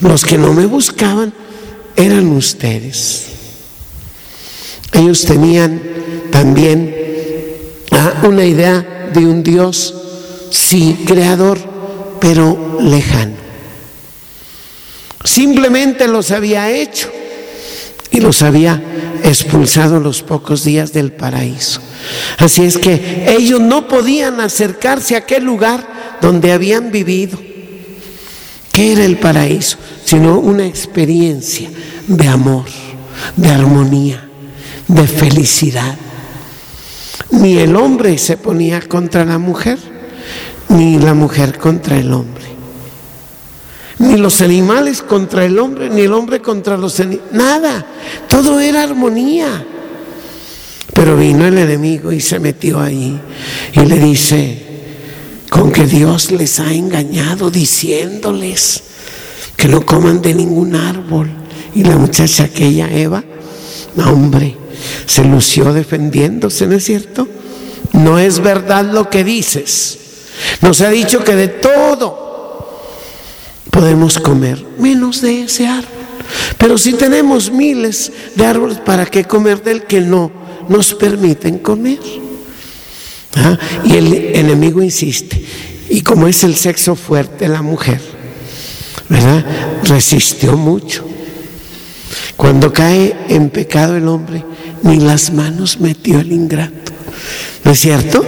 [0.00, 1.32] Los que no me buscaban
[1.96, 3.26] eran ustedes.
[4.92, 5.82] Ellos tenían
[6.30, 6.94] también
[7.92, 9.94] ah, una idea de un Dios,
[10.50, 11.58] sí, creador,
[12.20, 13.39] pero lejano.
[15.24, 17.10] Simplemente los había hecho
[18.10, 18.82] y los había
[19.22, 21.80] expulsado los pocos días del paraíso.
[22.38, 27.38] Así es que ellos no podían acercarse a aquel lugar donde habían vivido,
[28.72, 31.70] que era el paraíso, sino una experiencia
[32.06, 32.64] de amor,
[33.36, 34.26] de armonía,
[34.88, 35.96] de felicidad.
[37.30, 39.78] Ni el hombre se ponía contra la mujer,
[40.70, 42.49] ni la mujer contra el hombre
[44.00, 47.86] ni los animales contra el hombre, ni el hombre contra los animales, nada,
[48.28, 49.66] todo era armonía.
[50.94, 53.20] Pero vino el enemigo y se metió ahí
[53.74, 54.66] y le dice,
[55.50, 58.82] con que Dios les ha engañado diciéndoles
[59.54, 61.30] que no coman de ningún árbol.
[61.74, 63.22] Y la muchacha aquella, Eva,
[63.96, 64.56] no, hombre,
[65.04, 67.28] se lució defendiéndose, ¿no es cierto?
[67.92, 69.98] No es verdad lo que dices.
[70.62, 72.29] Nos ha dicho que de todo
[73.70, 76.00] podemos comer, menos de ese árbol.
[76.58, 80.30] Pero si tenemos miles de árboles, ¿para qué comer del que no
[80.68, 81.98] nos permiten comer?
[83.36, 83.58] ¿Ah?
[83.84, 85.44] Y el enemigo insiste.
[85.88, 88.00] Y como es el sexo fuerte, la mujer,
[89.08, 89.44] ¿verdad?
[89.84, 91.04] Resistió mucho.
[92.36, 94.44] Cuando cae en pecado el hombre,
[94.82, 96.92] ni las manos metió el ingrato.
[97.64, 98.24] ¿No es cierto?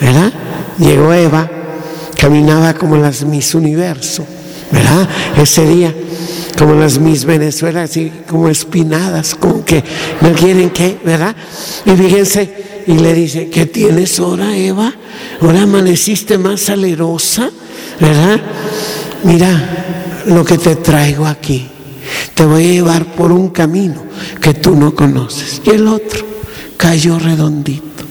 [0.00, 0.32] ¿Verdad?
[0.78, 1.50] Llegó Eva,
[2.16, 4.26] caminaba como las mis universo
[4.70, 5.08] ¿verdad?
[5.36, 5.94] Ese día,
[6.58, 9.82] como las mis Venezuela, así como espinadas, como que
[10.20, 11.34] no quieren que, ¿verdad?
[11.84, 14.94] Y fíjense, y le dice, ¿qué tienes ahora, Eva?
[15.40, 17.50] Ahora amaneciste más salerosa,
[18.00, 18.40] ¿verdad?
[19.24, 21.68] Mira lo que te traigo aquí.
[22.34, 24.04] Te voy a llevar por un camino
[24.40, 25.60] que tú no conoces.
[25.64, 26.24] Y el otro
[26.76, 28.04] cayó redondito.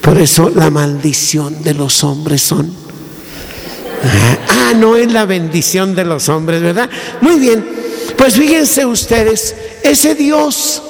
[0.00, 2.81] Por eso la maldición de los hombres son
[4.48, 6.88] Ah, no es la bendición de los hombres, ¿verdad?
[7.20, 7.64] Muy bien,
[8.16, 10.82] pues fíjense ustedes, ese Dios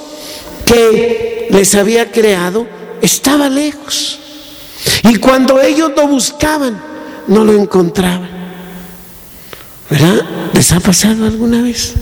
[0.65, 2.67] que les había creado
[3.01, 4.21] estaba lejos.
[5.05, 6.81] Y cuando ellos lo buscaban,
[7.29, 8.31] no lo encontraban.
[9.91, 10.23] ¿Verdad?
[10.55, 11.95] ¿Les ha pasado alguna vez?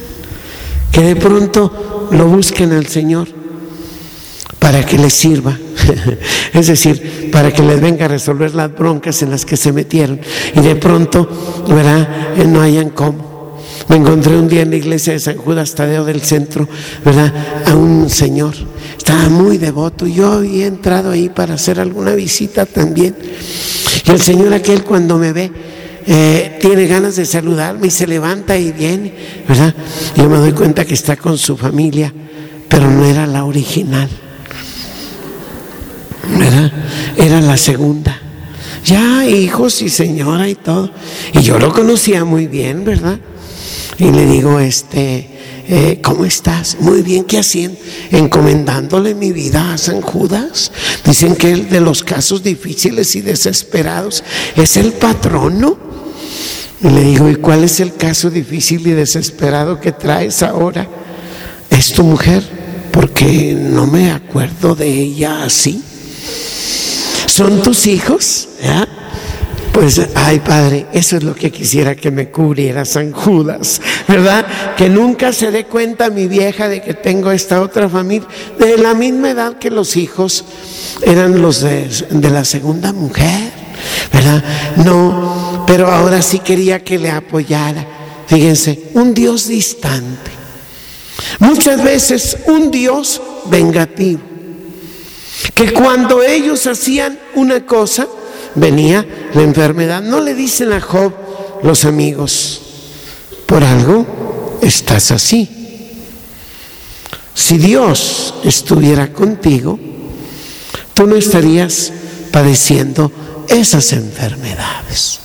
[0.93, 3.40] Que de pronto lo busquen al Señor
[4.61, 5.59] para que les sirva.
[6.55, 10.21] es decir, para que les venga a resolver las broncas en las que se metieron.
[10.55, 11.29] Y de pronto,
[11.69, 12.37] ¿verdad?
[12.37, 13.59] Eh, no hayan cómo.
[13.89, 16.69] Me encontré un día en la iglesia de San Judas Tadeo del centro,
[17.05, 17.33] ¿verdad?
[17.67, 18.55] A un señor.
[18.97, 20.07] Estaba muy devoto.
[20.07, 23.17] Yo había entrado ahí para hacer alguna visita también.
[24.07, 25.51] Y el señor aquel cuando me ve,
[26.07, 29.13] eh, tiene ganas de saludarme y se levanta y viene,
[29.49, 29.75] ¿verdad?
[30.17, 32.13] Yo me doy cuenta que está con su familia,
[32.69, 34.09] pero no era la original,
[36.39, 36.73] ¿verdad?
[37.17, 38.21] Era la segunda.
[38.85, 40.91] Ya hijos y señora y todo.
[41.33, 43.19] Y yo lo conocía muy bien, ¿verdad?
[43.99, 45.29] Y le digo, este,
[45.69, 46.79] eh, ¿cómo estás?
[46.81, 47.79] Muy bien, ¿qué haciendo?
[48.11, 50.73] Encomendándole mi vida a San Judas.
[51.05, 54.25] Dicen que el de los casos difíciles y desesperados
[54.57, 55.79] es el patrono.
[56.83, 60.89] Y le digo, ¿y cuál es el caso difícil y desesperado que traes ahora?
[61.69, 62.43] Es tu mujer,
[62.91, 65.85] porque no me acuerdo de ella así.
[67.27, 68.49] ¿Son tus hijos?
[69.73, 74.45] Pues, ay Padre, eso es lo que quisiera que me cubriera San Judas, ¿verdad?
[74.77, 78.29] Que nunca se dé cuenta mi vieja de que tengo esta otra familia,
[78.59, 80.45] de la misma edad que los hijos
[81.03, 83.53] eran los de, de la segunda mujer,
[84.13, 84.45] ¿verdad?
[84.85, 87.87] No, pero ahora sí quería que le apoyara.
[88.27, 90.31] Fíjense, un Dios distante.
[91.39, 94.30] Muchas veces un Dios vengativo.
[95.55, 98.07] Que cuando ellos hacían una cosa,
[98.55, 100.03] venía la enfermedad.
[100.03, 101.13] No le dicen a Job
[101.63, 102.61] los amigos,
[103.47, 105.49] por algo estás así.
[107.35, 109.79] Si Dios estuviera contigo,
[110.95, 111.93] tú no estarías
[112.31, 113.11] padeciendo
[113.49, 115.21] esas enfermedades.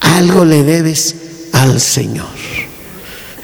[0.00, 1.14] Algo le debes
[1.52, 2.26] al Señor.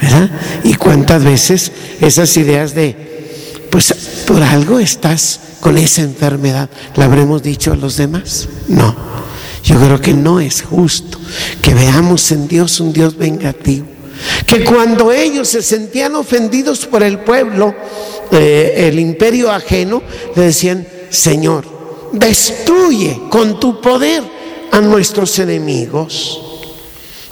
[0.01, 0.31] ¿Verdad?
[0.65, 3.95] Y cuántas veces esas ideas de, pues
[4.27, 8.51] por algo estás con esa enfermedad, ¿la habremos dicho a los demás?
[8.69, 8.95] No.
[9.65, 11.19] Yo creo que no es justo
[11.63, 13.87] que veamos en Dios un Dios vengativo.
[14.47, 17.75] Que cuando ellos se sentían ofendidos por el pueblo,
[18.31, 20.03] eh, el imperio ajeno,
[20.37, 21.65] le decían, Señor,
[22.13, 24.23] destruye con tu poder
[24.71, 26.43] a nuestros enemigos.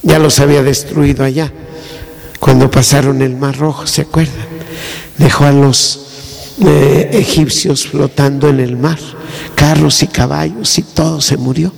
[0.01, 1.53] Ya los había destruido allá,
[2.41, 4.47] cuando pasaron el Mar Rojo, ¿se acuerdan?
[5.19, 6.12] Dejó a los
[6.67, 8.99] eh, egipcios flotando en el mar,
[9.55, 11.73] carros y caballos y todo se murió.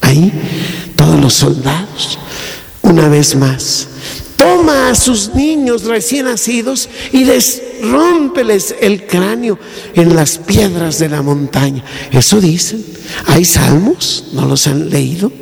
[0.00, 0.32] Ahí
[0.96, 2.18] todos los soldados,
[2.82, 3.88] una vez más,
[4.36, 9.58] toma a sus niños recién nacidos y les rompeles el cráneo
[9.94, 11.84] en las piedras de la montaña.
[12.10, 12.84] Eso dicen.
[13.26, 15.32] Hay salmos, ¿no los han leído?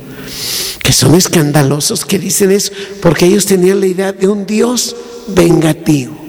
[0.83, 4.97] Que son escandalosos que dicen eso, porque ellos tenían la idea de un Dios
[5.29, 6.20] vengativo.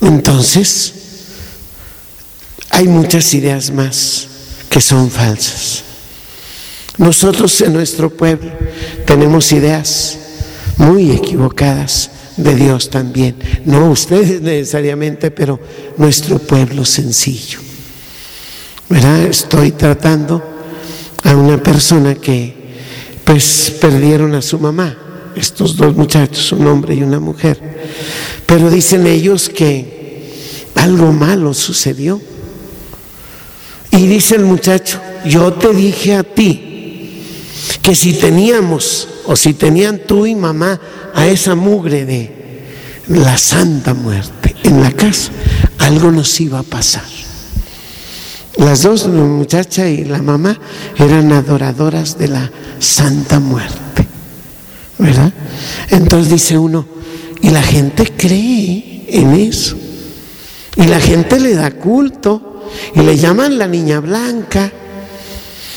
[0.00, 0.94] Entonces,
[2.70, 4.26] hay muchas ideas más
[4.68, 5.82] que son falsas.
[6.98, 8.50] Nosotros en nuestro pueblo
[9.06, 10.18] tenemos ideas
[10.76, 13.36] muy equivocadas de Dios también.
[13.64, 15.60] No ustedes necesariamente, pero
[15.96, 17.58] nuestro pueblo sencillo.
[18.88, 19.24] ¿Verdad?
[19.24, 20.42] Estoy tratando
[21.22, 22.58] a una persona que
[23.24, 24.96] pues perdieron a su mamá,
[25.36, 27.60] estos dos muchachos, un hombre y una mujer.
[28.50, 30.32] Pero dicen ellos que
[30.74, 32.20] algo malo sucedió.
[33.92, 37.22] Y dice el muchacho, yo te dije a ti
[37.80, 40.80] que si teníamos o si tenían tú y mamá
[41.14, 42.64] a esa mugre de
[43.06, 45.30] la santa muerte en la casa,
[45.78, 47.04] algo nos iba a pasar.
[48.56, 50.58] Las dos, la muchacha y la mamá,
[50.98, 54.08] eran adoradoras de la santa muerte.
[54.98, 55.32] ¿Verdad?
[55.90, 56.99] Entonces dice uno,
[57.42, 59.76] y la gente cree en eso.
[60.76, 62.66] Y la gente le da culto.
[62.94, 64.72] Y le llaman la niña blanca.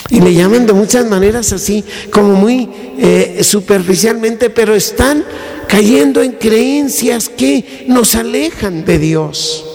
[0.09, 2.69] Y le llaman de muchas maneras así, como muy
[2.99, 5.23] eh, superficialmente, pero están
[5.67, 9.65] cayendo en creencias que nos alejan de Dios.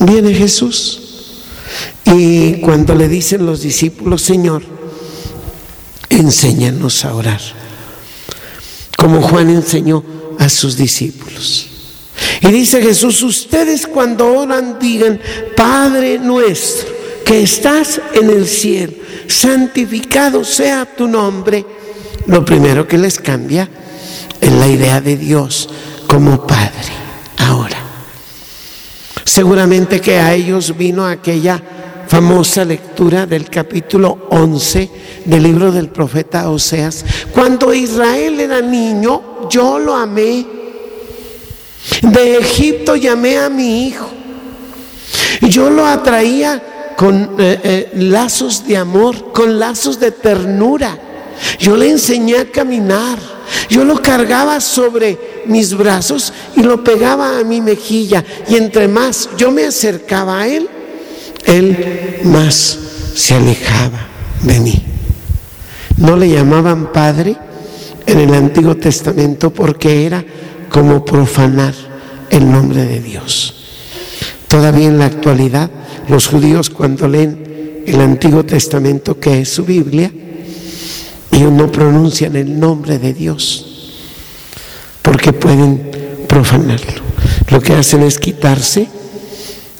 [0.00, 1.02] Viene Jesús.
[2.04, 4.62] Y cuando le dicen los discípulos, Señor,
[6.10, 7.40] enséñanos a orar.
[8.98, 11.68] Como Juan enseñó a sus discípulos.
[12.40, 15.20] Y dice Jesús, ustedes cuando oran digan,
[15.56, 16.88] Padre nuestro,
[17.24, 18.92] que estás en el cielo,
[19.26, 21.64] santificado sea tu nombre.
[22.26, 23.68] Lo primero que les cambia
[24.40, 25.68] es la idea de Dios
[26.06, 26.92] como Padre.
[27.38, 27.78] Ahora,
[29.24, 31.62] seguramente que a ellos vino aquella
[32.06, 34.90] famosa lectura del capítulo 11
[35.24, 37.04] del libro del profeta Oseas.
[37.32, 40.46] Cuando Israel era niño, yo lo amé.
[42.02, 44.10] De Egipto llamé a mi hijo.
[45.42, 50.98] Yo lo atraía con eh, eh, lazos de amor, con lazos de ternura.
[51.58, 53.18] Yo le enseñé a caminar.
[53.68, 58.24] Yo lo cargaba sobre mis brazos y lo pegaba a mi mejilla.
[58.48, 60.68] Y entre más yo me acercaba a él,
[61.44, 62.78] él más
[63.14, 64.08] se alejaba
[64.42, 64.82] de mí.
[65.98, 67.36] No le llamaban padre
[68.06, 70.24] en el Antiguo Testamento porque era
[70.68, 71.74] como profanar
[72.30, 73.54] el nombre de Dios.
[74.48, 75.70] Todavía en la actualidad,
[76.08, 80.10] los judíos cuando leen el Antiguo Testamento, que es su Biblia,
[81.32, 83.66] ellos no pronuncian el nombre de Dios
[85.02, 87.02] porque pueden profanarlo.
[87.50, 88.88] Lo que hacen es quitarse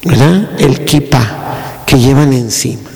[0.05, 0.51] ¿verdad?
[0.59, 2.91] el kippah que llevan encima.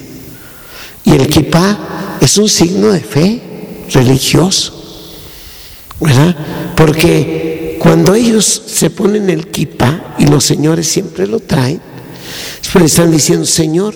[1.04, 3.42] Y el kippah es un signo de fe
[3.92, 4.79] religioso,
[6.00, 6.36] ¿verdad?
[6.76, 11.80] Porque cuando ellos se ponen el kippah, y los señores siempre lo traen,
[12.60, 13.94] después están diciendo, Señor,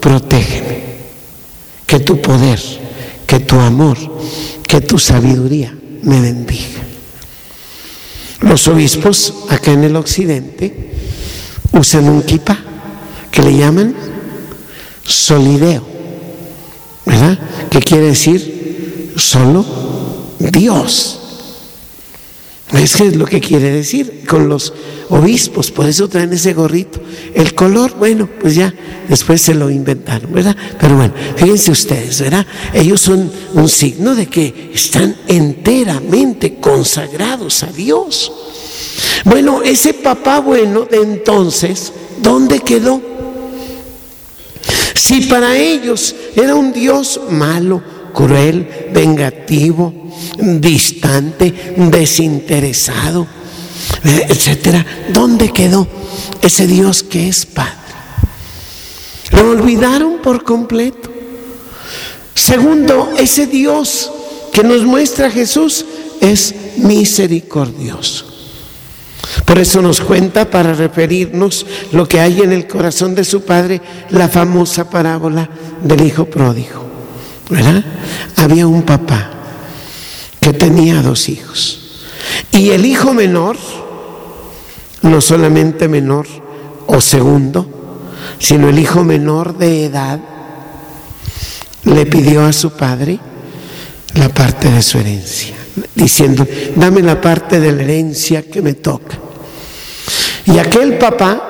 [0.00, 0.82] protégeme,
[1.86, 2.60] que tu poder
[3.32, 3.96] que tu amor,
[4.68, 6.82] que tu sabiduría me bendiga.
[8.42, 10.90] Los obispos acá en el occidente
[11.72, 12.58] usan un kipa
[13.30, 13.94] que le llaman
[15.02, 15.82] solideo,
[17.06, 17.38] ¿verdad?
[17.70, 19.64] Que quiere decir solo
[20.38, 21.21] Dios.
[22.72, 24.72] Es que es lo que quiere decir con los
[25.10, 27.00] obispos, por eso traen ese gorrito.
[27.34, 28.72] El color, bueno, pues ya
[29.08, 30.56] después se lo inventaron, ¿verdad?
[30.80, 32.46] Pero bueno, fíjense ustedes, ¿verdad?
[32.72, 38.32] Ellos son un signo de que están enteramente consagrados a Dios.
[39.24, 41.92] Bueno, ese papá bueno de entonces,
[42.22, 43.02] ¿dónde quedó?
[44.94, 47.82] Si para ellos era un Dios malo,
[48.14, 50.01] cruel, vengativo,
[50.38, 53.26] distante, desinteresado,
[54.04, 54.84] eh, etcétera.
[55.12, 55.86] ¿Dónde quedó
[56.40, 57.72] ese Dios que es Padre?
[59.32, 61.10] Lo olvidaron por completo.
[62.34, 64.10] Segundo, ese Dios
[64.52, 65.84] que nos muestra Jesús
[66.20, 68.26] es misericordioso.
[69.44, 73.80] Por eso nos cuenta para referirnos lo que hay en el corazón de su padre,
[74.10, 75.48] la famosa parábola
[75.82, 76.82] del hijo pródigo.
[78.36, 79.41] Había un papá
[80.42, 81.78] que tenía dos hijos.
[82.50, 83.56] Y el hijo menor,
[85.02, 86.26] no solamente menor
[86.86, 87.66] o segundo,
[88.38, 90.20] sino el hijo menor de edad,
[91.84, 93.18] le pidió a su padre
[94.14, 95.54] la parte de su herencia,
[95.94, 99.18] diciendo, dame la parte de la herencia que me toca.
[100.46, 101.48] Y aquel papá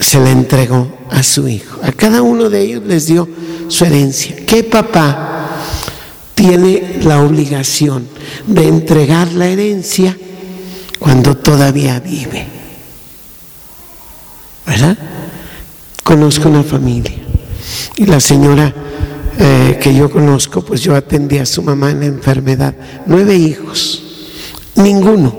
[0.00, 1.78] se la entregó a su hijo.
[1.82, 3.28] A cada uno de ellos les dio
[3.68, 4.34] su herencia.
[4.46, 5.31] ¿Qué papá
[6.34, 8.08] tiene la obligación
[8.46, 10.16] de entregar la herencia
[10.98, 12.46] cuando todavía vive?
[14.66, 14.96] ¿Verdad?
[16.02, 17.14] Conozco una familia
[17.96, 18.74] y la señora
[19.38, 22.74] eh, que yo conozco, pues yo atendí a su mamá en la enfermedad.
[23.06, 24.02] Nueve hijos,
[24.76, 25.34] ninguno,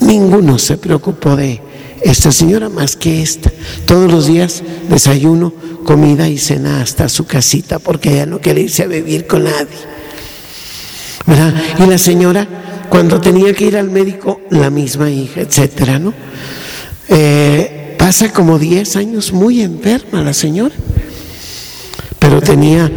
[0.00, 1.60] ninguno se preocupó de
[2.02, 3.52] esta señora más que esta.
[3.86, 5.52] Todos los días desayuno,
[5.84, 9.91] comida y cena hasta su casita porque ella no quiere irse a vivir con nadie.
[11.26, 11.54] ¿Verdad?
[11.78, 12.46] Y la señora,
[12.88, 16.12] cuando tenía que ir al médico, la misma hija, etcétera, ¿no?
[17.08, 20.74] Eh, pasa como 10 años muy enferma la señora,
[22.18, 22.90] pero tenía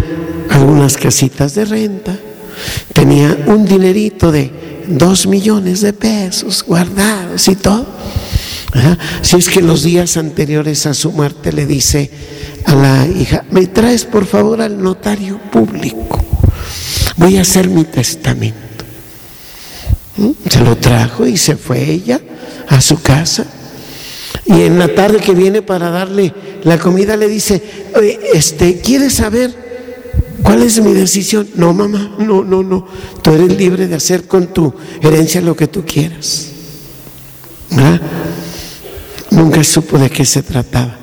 [0.50, 2.18] algunas casitas de renta,
[2.94, 4.52] tenía un dinerito de
[4.88, 7.86] dos millones de pesos guardados y todo.
[9.22, 12.12] Si es que los días anteriores a su muerte le dice
[12.66, 16.25] a la hija, me traes por favor al notario público,
[17.18, 18.86] voy a hacer mi testamento.
[20.18, 20.32] ¿Mm?
[20.50, 22.22] Se lo trajo y se fue ella
[22.68, 23.46] a su casa.
[24.46, 27.62] Y en la tarde que viene para darle la comida le dice,
[28.34, 29.54] este, ¿quieres saber
[30.44, 31.48] cuál es mi decisión?
[31.56, 32.88] No, mamá, no, no, no.
[33.22, 36.52] Tú eres libre de hacer con tu herencia lo que tú quieras.
[39.32, 40.98] Nunca supo de qué se trataba.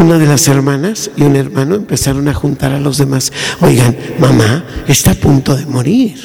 [0.00, 3.30] Una de las hermanas y un hermano empezaron a juntar a los demás.
[3.60, 6.16] Oigan, mamá está a punto de morir.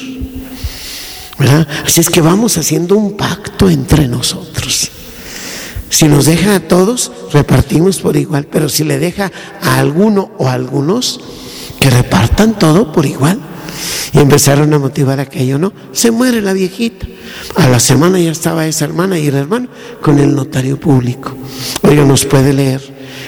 [1.38, 1.68] ¿Verdad?
[1.84, 4.90] Así es que vamos haciendo un pacto entre nosotros.
[5.90, 10.48] Si nos deja a todos, repartimos por igual, pero si le deja a alguno o
[10.48, 11.20] a algunos,
[11.78, 13.38] que repartan todo por igual.
[14.12, 15.72] Y empezaron a motivar aquello, ¿no?
[15.92, 17.06] Se muere la viejita.
[17.56, 19.68] A la semana ya estaba esa hermana y el hermano
[20.00, 21.36] con el notario público.
[21.82, 22.80] Oiga, nos puede leer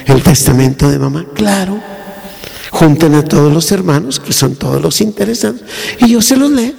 [0.05, 1.25] el testamento de mamá.
[1.33, 1.79] Claro.
[2.71, 5.61] Junten a todos los hermanos, que son todos los interesados,
[5.99, 6.73] y yo se los leo.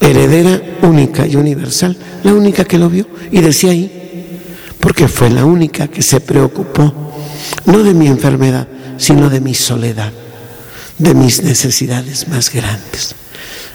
[0.00, 3.06] Heredera única y universal, la única que lo vio.
[3.30, 4.40] Y decía ahí,
[4.80, 7.12] porque fue la única que se preocupó,
[7.66, 10.12] no de mi enfermedad, sino de mi soledad,
[10.98, 13.14] de mis necesidades más grandes.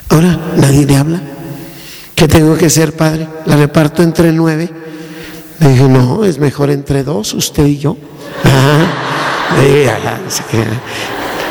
[0.09, 1.21] Ahora nadie le habla.
[2.15, 3.27] ¿Qué tengo que ser, padre?
[3.45, 4.69] ¿La reparto entre nueve?
[5.59, 7.97] Le dije, no, es mejor entre dos, usted y yo.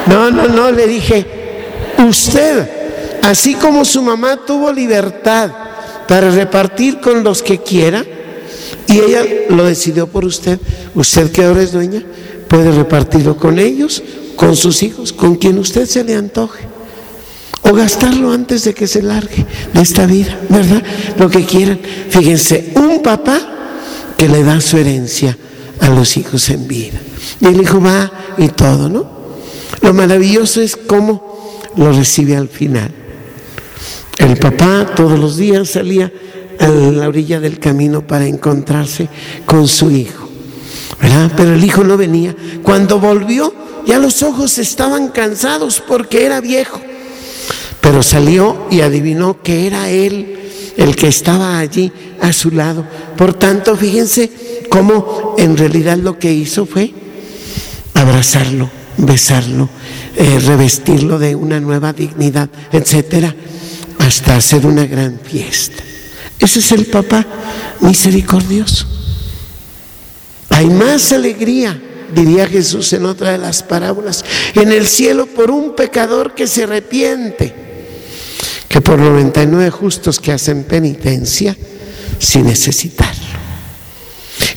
[0.06, 1.26] No, no, no, le dije,
[2.06, 2.68] usted,
[3.22, 5.50] así como su mamá tuvo libertad
[6.08, 8.04] para repartir con los que quiera,
[8.86, 10.58] y ella lo decidió por usted,
[10.94, 12.02] usted que ahora es dueña,
[12.48, 14.02] puede repartirlo con ellos,
[14.36, 16.66] con sus hijos, con quien usted se le antoje.
[17.62, 20.82] O gastarlo antes de que se largue de esta vida, ¿verdad?
[21.18, 21.80] Lo que quieran.
[22.08, 23.40] Fíjense, un papá
[24.18, 25.36] que le da su herencia
[25.80, 26.98] a los hijos en vida.
[27.40, 29.06] Y el hijo va y todo, ¿no?
[29.80, 32.90] Lo maravilloso es cómo lo recibe al final.
[34.18, 36.12] El papá todos los días salía
[36.58, 39.08] a la orilla del camino para encontrarse
[39.46, 40.28] con su hijo,
[41.00, 41.32] ¿verdad?
[41.36, 42.36] Pero el hijo no venía.
[42.62, 43.52] Cuando volvió,
[43.86, 46.80] ya los ojos estaban cansados porque era viejo.
[47.80, 50.38] Pero salió y adivinó que era él
[50.76, 52.86] el que estaba allí a su lado.
[53.16, 54.30] Por tanto, fíjense
[54.68, 56.94] cómo en realidad lo que hizo fue
[57.94, 59.68] abrazarlo, besarlo,
[60.16, 63.34] eh, revestirlo de una nueva dignidad, etcétera,
[63.98, 65.82] hasta hacer una gran fiesta.
[66.38, 67.24] Ese es el papá
[67.80, 68.86] misericordioso.
[70.50, 71.80] Hay más alegría,
[72.14, 76.64] diría Jesús en otra de las parábolas, en el cielo por un pecador que se
[76.64, 77.54] arrepiente,
[78.68, 81.56] que por 99 justos que hacen penitencia
[82.18, 83.22] sin necesitarlo.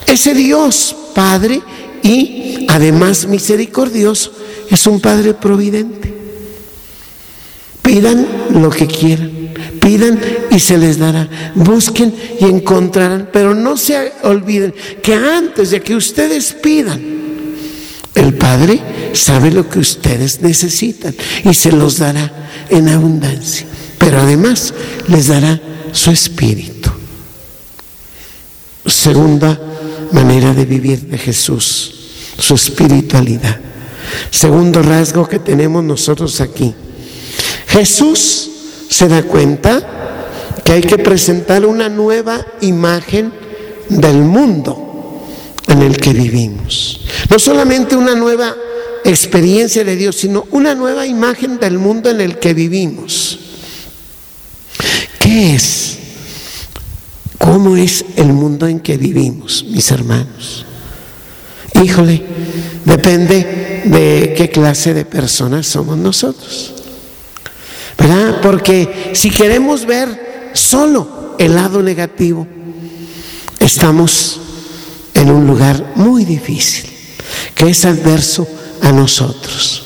[0.05, 1.61] Ese Dios Padre
[2.03, 4.31] y además misericordioso
[4.69, 6.13] es un Padre providente.
[7.81, 10.19] Pidan lo que quieran, pidan
[10.51, 11.29] y se les dará.
[11.55, 17.24] Busquen y encontrarán, pero no se olviden que antes de que ustedes pidan,
[18.15, 21.13] el Padre sabe lo que ustedes necesitan
[21.43, 22.31] y se los dará
[22.69, 23.67] en abundancia.
[23.97, 24.73] Pero además
[25.07, 25.59] les dará
[25.91, 26.89] su espíritu.
[28.85, 29.59] Segunda
[30.11, 31.93] manera de vivir de Jesús,
[32.37, 33.59] su espiritualidad.
[34.29, 36.73] Segundo rasgo que tenemos nosotros aquí.
[37.67, 38.49] Jesús
[38.87, 40.21] se da cuenta
[40.63, 43.33] que hay que presentar una nueva imagen
[43.89, 44.85] del mundo
[45.75, 47.01] en el que vivimos.
[47.29, 48.55] No solamente una nueva
[49.03, 53.39] experiencia de Dios, sino una nueva imagen del mundo en el que vivimos.
[55.19, 55.97] ¿Qué es?
[57.37, 60.65] ¿Cómo es el mundo en que vivimos, mis hermanos?
[61.83, 62.23] Híjole,
[62.85, 66.73] depende de qué clase de personas somos nosotros.
[67.97, 68.39] ¿Verdad?
[68.41, 72.47] Porque si queremos ver solo el lado negativo,
[73.59, 74.41] estamos
[75.15, 76.91] en un lugar muy difícil,
[77.55, 78.47] que es adverso
[78.81, 79.85] a nosotros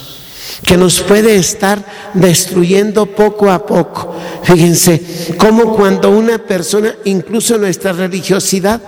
[0.70, 4.16] que nos puede estar destruyendo poco a poco.
[4.44, 8.82] Fíjense, como cuando una persona, incluso nuestra religiosidad,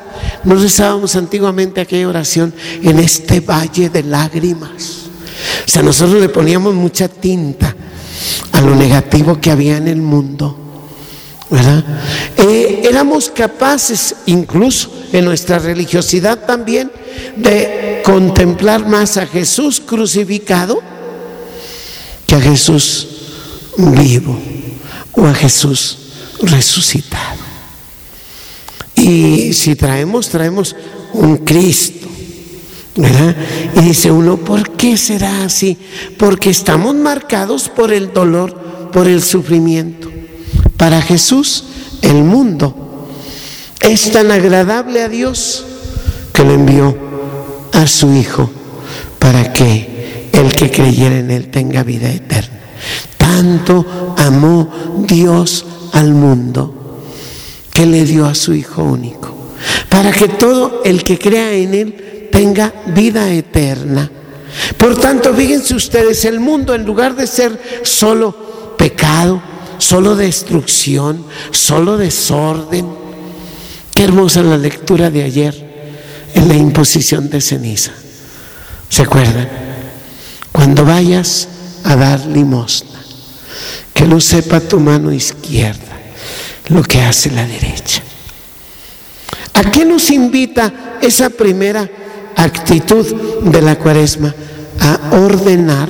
[0.44, 5.08] nos rezábamos antiguamente aquella oración en este valle de lágrimas.
[5.66, 7.76] O sea, nosotros le poníamos mucha tinta
[8.52, 10.58] a lo negativo que había en el mundo.
[11.52, 11.84] ¿Verdad?
[12.38, 16.92] Eh, éramos capaces, incluso en nuestra religiosidad también,
[17.36, 20.82] de contemplar más a Jesús crucificado
[22.36, 23.08] a Jesús
[23.78, 24.38] vivo
[25.14, 25.98] o a Jesús
[26.42, 27.42] resucitado.
[28.96, 30.76] Y si traemos, traemos
[31.14, 32.08] un Cristo,
[32.96, 33.36] ¿verdad?
[33.76, 35.78] Y dice uno, ¿por qué será así?
[36.18, 40.10] Porque estamos marcados por el dolor, por el sufrimiento.
[40.82, 41.64] Para Jesús,
[42.02, 42.74] el mundo
[43.82, 45.64] es tan agradable a Dios
[46.34, 46.98] que le envió
[47.72, 48.50] a su Hijo
[49.20, 52.60] para que el que creyera en Él tenga vida eterna.
[53.16, 57.04] Tanto amó Dios al mundo
[57.72, 59.36] que le dio a su Hijo único,
[59.88, 64.10] para que todo el que crea en Él tenga vida eterna.
[64.78, 69.51] Por tanto, fíjense ustedes, el mundo en lugar de ser solo pecado,
[69.82, 72.88] solo destrucción, solo desorden,
[73.96, 77.92] qué hermosa la lectura de ayer en la imposición de ceniza.
[78.90, 79.50] ¿Se acuerdan?
[80.52, 81.48] Cuando vayas
[81.84, 83.02] a dar limosna,
[83.94, 86.00] que no sepa tu mano izquierda
[86.68, 88.04] lo que hace la derecha.
[89.56, 91.90] ¿A qué nos invita esa primera
[92.36, 93.06] actitud
[93.44, 94.34] de la cuaresma
[94.80, 95.90] a ordenar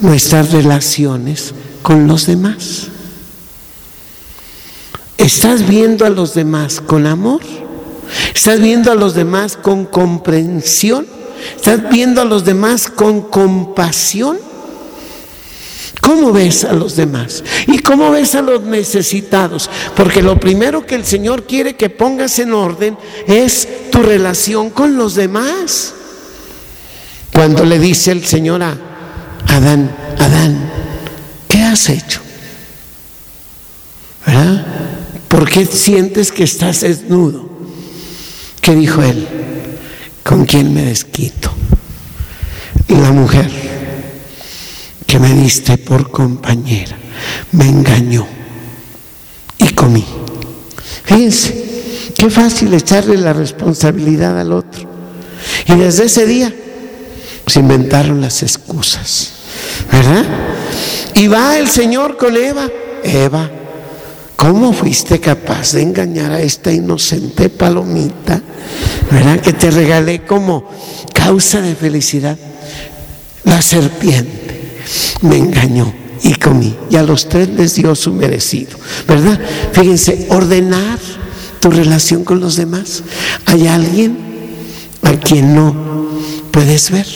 [0.00, 2.91] nuestras relaciones con los demás.
[5.22, 7.42] ¿Estás viendo a los demás con amor?
[8.34, 11.06] ¿Estás viendo a los demás con comprensión?
[11.54, 14.36] ¿Estás viendo a los demás con compasión?
[16.00, 17.44] ¿Cómo ves a los demás?
[17.68, 19.70] ¿Y cómo ves a los necesitados?
[19.94, 22.98] Porque lo primero que el Señor quiere que pongas en orden
[23.28, 25.94] es tu relación con los demás.
[27.32, 28.76] Cuando le dice el Señor a
[29.46, 30.68] Adán, Adán,
[31.46, 32.20] ¿qué has hecho?
[34.26, 34.66] ¿Verdad?
[35.32, 37.48] ¿Por qué sientes que estás desnudo?
[38.60, 39.26] ¿Qué dijo él?
[40.22, 41.50] ¿Con quién me desquito?
[42.88, 43.50] La mujer
[45.06, 46.98] que me diste por compañera
[47.52, 48.26] me engañó
[49.56, 50.04] y comí.
[51.04, 54.86] Fíjense, qué fácil echarle la responsabilidad al otro.
[55.66, 56.54] Y desde ese día
[57.46, 59.32] se inventaron las excusas,
[59.90, 60.26] ¿verdad?
[61.14, 62.68] Y va el Señor con Eva.
[63.02, 63.50] Eva,
[64.42, 68.42] ¿cómo fuiste capaz de engañar a esta inocente palomita?
[69.08, 69.40] ¿Verdad?
[69.40, 70.68] Que te regalé como
[71.14, 72.36] causa de felicidad.
[73.44, 74.80] La serpiente
[75.20, 76.76] me engañó y comí.
[76.90, 78.76] Y a los tres les dio su merecido.
[79.06, 79.38] ¿Verdad?
[79.70, 80.98] Fíjense, ordenar
[81.60, 83.04] tu relación con los demás.
[83.46, 84.18] Hay alguien
[85.02, 86.10] a quien no
[86.50, 87.06] puedes ver.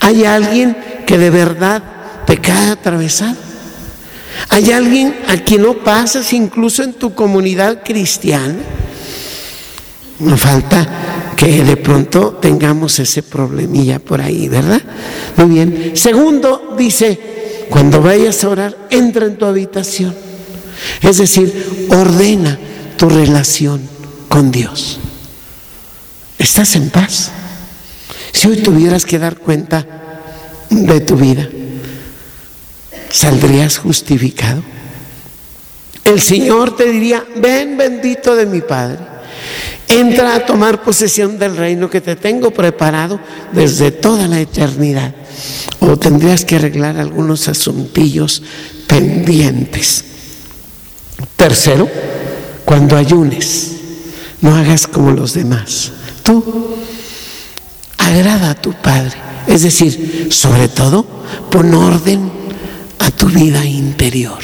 [0.00, 0.74] Hay alguien
[1.06, 1.82] que de verdad
[2.26, 3.49] te cae atravesado.
[4.48, 8.56] Hay alguien a quien no pasas incluso en tu comunidad cristiana.
[10.20, 14.82] No falta que de pronto tengamos ese problemilla por ahí, ¿verdad?
[15.36, 15.92] Muy bien.
[15.94, 20.14] Segundo, dice, cuando vayas a orar, entra en tu habitación.
[21.00, 22.58] Es decir, ordena
[22.96, 23.80] tu relación
[24.28, 24.98] con Dios.
[26.38, 27.30] ¿Estás en paz?
[28.32, 29.86] Si hoy tuvieras que dar cuenta
[30.70, 31.48] de tu vida,
[33.10, 34.62] ¿saldrías justificado?
[36.04, 38.98] El Señor te diría, ven bendito de mi Padre,
[39.88, 43.20] entra a tomar posesión del reino que te tengo preparado
[43.52, 45.14] desde toda la eternidad.
[45.80, 48.42] O tendrías que arreglar algunos asuntillos
[48.86, 50.04] pendientes.
[51.36, 51.88] Tercero,
[52.64, 53.72] cuando ayunes,
[54.40, 55.92] no hagas como los demás.
[56.22, 56.76] Tú
[57.98, 59.16] agrada a tu Padre.
[59.46, 61.04] Es decir, sobre todo,
[61.50, 62.39] pon orden
[63.00, 64.38] a tu vida interior.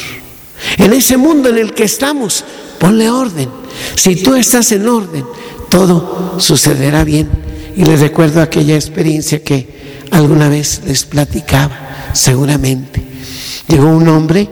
[0.77, 2.43] En ese mundo en el que estamos,
[2.79, 3.49] ponle orden.
[3.95, 5.25] Si tú estás en orden,
[5.69, 7.29] todo sucederá bien.
[7.75, 13.01] Y les recuerdo aquella experiencia que alguna vez les platicaba, seguramente.
[13.67, 14.49] Llegó un hombre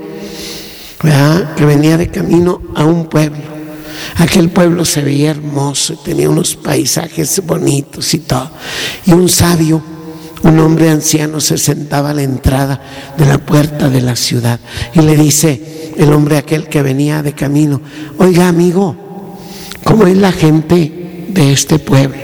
[1.58, 3.56] que venía de camino a un pueblo
[4.18, 8.50] Aquel pueblo se veía hermoso, tenía unos paisajes bonitos y todo.
[9.06, 9.84] Y un sabio,
[10.46, 12.80] un hombre anciano, se sentaba a la entrada
[13.18, 14.60] de la puerta de la ciudad
[14.94, 17.82] y le dice el hombre aquel que venía de camino,
[18.20, 18.96] oiga amigo,
[19.84, 22.22] ¿cómo es la gente de este pueblo?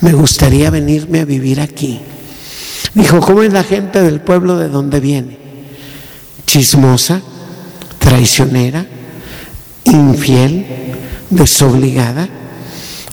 [0.00, 2.00] Me gustaría venirme a vivir aquí.
[2.94, 5.38] Dijo, ¿cómo es la gente del pueblo de donde viene?
[6.46, 7.20] Chismosa,
[7.98, 8.86] traicionera,
[9.84, 10.66] infiel,
[11.30, 12.28] desobligada,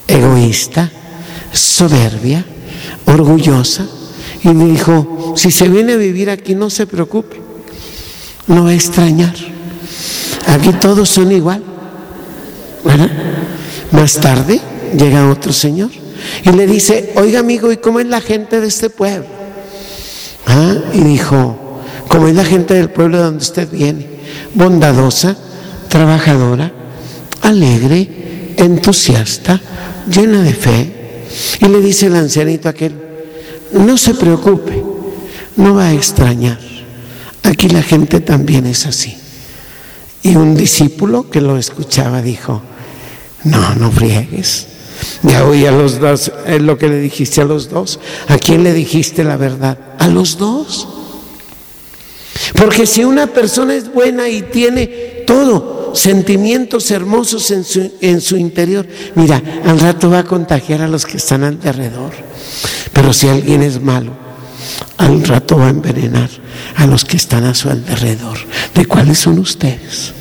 [0.08, 0.92] egoísta,
[1.52, 2.46] soberbia,
[3.06, 3.88] orgullosa.
[4.46, 7.42] Y me dijo, si se viene a vivir aquí, no se preocupe,
[8.46, 9.34] no va a extrañar.
[10.46, 11.64] Aquí todos son igual.
[13.92, 14.62] Más tarde
[14.96, 15.90] llega otro señor
[16.44, 19.26] y le dice, oiga amigo, ¿y cómo es la gente de este pueblo?
[20.46, 20.76] ¿Ah?
[20.94, 24.08] Y dijo, ¿cómo es la gente del pueblo de donde usted viene?
[24.54, 25.36] Bondadosa,
[25.90, 26.72] trabajadora,
[27.42, 29.60] alegre, entusiasta,
[30.08, 30.92] llena de fe.
[31.62, 32.94] Y le dice el ancianito aquel,
[33.76, 34.84] no se preocupe,
[35.58, 36.60] no va a extrañar.
[37.44, 39.16] Aquí la gente también es así.
[40.24, 42.62] Y un discípulo que lo escuchaba dijo,
[43.44, 44.68] no, no friegues.
[45.22, 48.00] Ya oí a los dos, lo que le dijiste a los dos.
[48.28, 49.78] ¿A quién le dijiste la verdad?
[50.00, 50.88] A los dos.
[52.56, 54.88] Porque si una persona es buena y tiene
[55.28, 60.88] todo, sentimientos hermosos en su, en su interior, mira, al rato va a contagiar a
[60.88, 62.12] los que están alrededor.
[62.94, 64.12] Pero si alguien es malo,
[64.98, 66.30] al rato va a envenenar
[66.76, 68.38] a los que están a su alrededor.
[68.74, 70.14] ¿De cuáles son ustedes?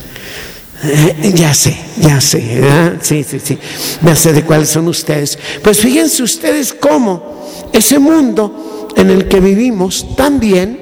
[0.83, 2.61] Eh, ya sé, ya sé,
[3.01, 3.59] sí, sí, sí,
[4.03, 5.39] ya sé de cuáles son ustedes.
[5.63, 10.79] Pues fíjense ustedes cómo ese mundo en el que vivimos también,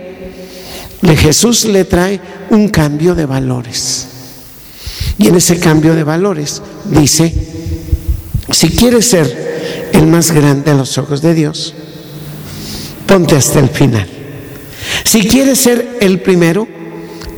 [1.03, 2.21] Jesús le trae
[2.51, 4.09] un cambio de valores.
[5.19, 7.33] Y en ese cambio de valores dice,
[8.51, 11.75] si quieres ser el más grande a los ojos de Dios,
[13.07, 14.09] ponte hasta el final.
[15.05, 16.67] Si quieres ser el primero,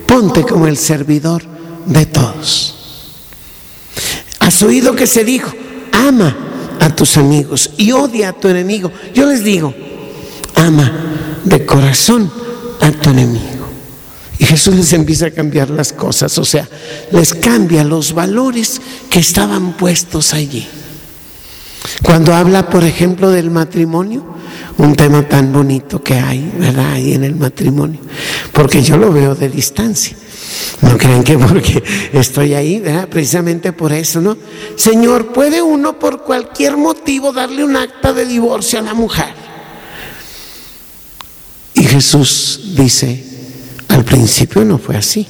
[0.06, 1.42] ponte como el servidor
[1.86, 2.74] de todos.
[4.40, 5.52] Has oído que se dijo,
[5.92, 6.36] ama
[6.80, 8.92] a tus amigos y odia a tu enemigo.
[9.14, 9.74] Yo les digo,
[10.54, 10.92] ama
[11.44, 12.30] de corazón
[12.80, 13.53] a tu enemigo.
[14.55, 16.68] Jesús les empieza a cambiar las cosas, o sea,
[17.11, 18.80] les cambia los valores
[19.11, 20.64] que estaban puestos allí.
[22.05, 24.24] Cuando habla, por ejemplo, del matrimonio,
[24.78, 26.92] un tema tan bonito que hay, ¿verdad?
[26.92, 27.98] Ahí en el matrimonio,
[28.52, 30.16] porque yo lo veo de distancia.
[30.82, 31.82] No crean que porque
[32.12, 33.09] estoy ahí, ¿verdad?
[33.09, 34.36] Precisamente por eso, ¿no?
[34.76, 39.34] Señor, ¿puede uno por cualquier motivo darle un acta de divorcio a la mujer?
[41.74, 43.34] Y Jesús dice,
[43.89, 45.26] al principio no fue así.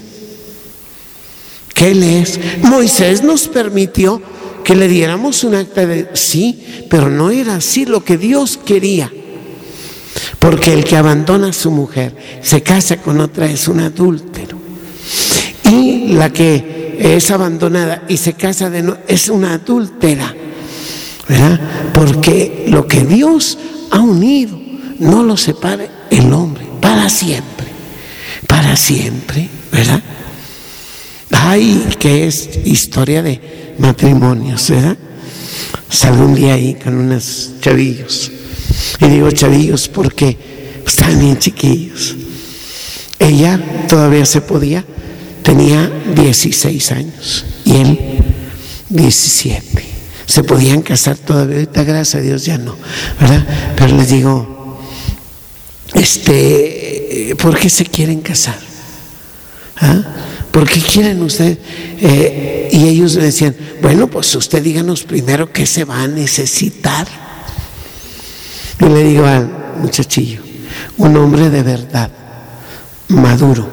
[1.75, 2.39] ¿Qué lees?
[2.63, 4.23] Moisés nos permitió
[4.63, 6.09] que le diéramos un acta de...
[6.15, 9.13] Sí, pero no era así lo que Dios quería.
[10.39, 14.57] Porque el que abandona a su mujer, se casa con otra, es un adúltero.
[15.65, 20.35] Y la que es abandonada y se casa de nuevo, es una adúltera.
[21.29, 21.61] ¿Verdad?
[21.93, 23.59] Porque lo que Dios
[23.91, 24.59] ha unido,
[24.99, 27.54] no lo separe el hombre, para siempre.
[28.47, 30.03] Para siempre, ¿verdad?
[31.31, 34.97] Ay, que es historia de matrimonios, ¿verdad?
[35.89, 38.31] Salgo un día ahí con unos chavillos.
[39.01, 40.37] Y digo chavillos porque
[40.87, 42.17] están bien chiquillos.
[43.19, 44.85] Ella todavía se podía,
[45.43, 47.99] tenía 16 años y él
[48.89, 49.85] 17.
[50.27, 52.77] Se podían casar todavía, ahorita gracias a Dios ya no,
[53.21, 53.47] ¿verdad?
[53.77, 54.54] Pero les digo,
[55.95, 58.59] este, ¿por qué se quieren casar?
[59.77, 60.03] ¿Ah?
[60.51, 61.59] ¿Por qué quieren ustedes?
[62.01, 67.07] Eh, y ellos decían, bueno, pues usted díganos primero qué se va a necesitar.
[68.81, 70.43] Y le digo al muchachillo,
[70.99, 72.11] un hombre de verdad,
[73.09, 73.69] maduro,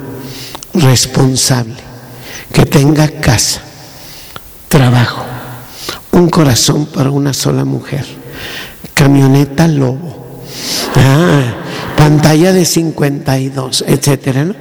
[0.73, 1.75] responsable,
[2.51, 3.61] que tenga casa,
[4.67, 5.23] trabajo,
[6.11, 8.05] un corazón para una sola mujer,
[8.93, 10.43] camioneta lobo,
[10.95, 11.55] ah,
[12.01, 14.55] pantalla de 52, etcétera, ¿no?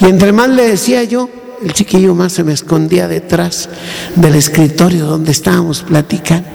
[0.00, 1.28] Y entre más le decía yo,
[1.62, 3.68] el chiquillo más se me escondía detrás
[4.14, 6.48] del escritorio donde estábamos platicando.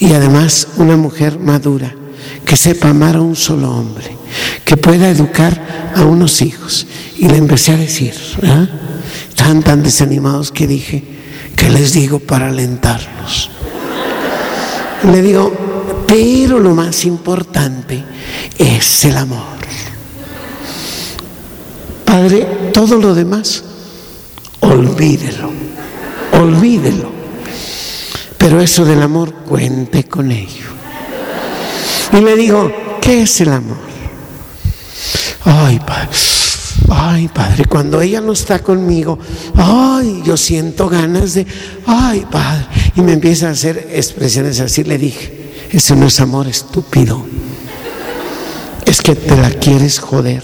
[0.00, 1.94] Y además una mujer madura,
[2.44, 4.16] que sepa amar a un solo hombre,
[4.64, 6.88] que pueda educar a unos hijos.
[7.16, 8.66] Y le empecé a decir, ¿ah?
[9.28, 11.04] estaban tan desanimados que dije,
[11.56, 13.48] ¿qué les digo para alentarlos?
[15.04, 15.73] Le digo,
[16.06, 18.04] pero lo más importante
[18.58, 19.54] es el amor.
[22.04, 23.64] Padre, todo lo demás,
[24.60, 25.50] olvídelo,
[26.32, 27.12] olvídelo.
[28.38, 30.66] Pero eso del amor, cuente con ello.
[32.12, 32.70] Y le digo,
[33.00, 33.78] ¿qué es el amor?
[35.44, 36.10] Ay, padre.
[36.90, 39.18] Ay, padre, cuando ella no está conmigo,
[39.56, 41.46] ay, yo siento ganas de,
[41.86, 42.66] ay, padre.
[42.96, 44.84] Y me empieza a hacer expresiones así.
[44.84, 45.43] Le dije,
[45.74, 47.24] eso no es amor estúpido.
[48.86, 50.42] Es que te la quieres joder.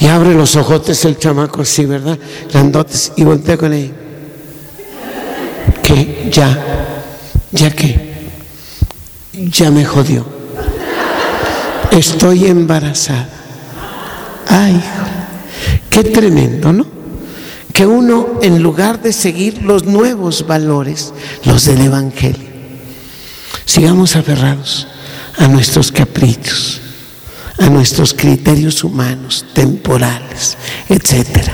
[0.00, 2.18] Y abre los ojotes el chamaco así, ¿verdad?
[3.16, 3.92] Y voltea con él.
[5.82, 6.58] Que ya,
[7.52, 8.30] ya que,
[9.32, 10.24] ya me jodió.
[11.90, 13.28] Estoy embarazada.
[14.48, 14.82] Ay,
[15.90, 16.86] qué tremendo, ¿no?
[17.72, 21.12] Que uno, en lugar de seguir los nuevos valores,
[21.44, 22.45] los del Evangelio,
[23.66, 24.88] sigamos aferrados
[25.36, 26.80] a nuestros caprichos
[27.58, 30.56] a nuestros criterios humanos, temporales,
[30.88, 31.50] etc.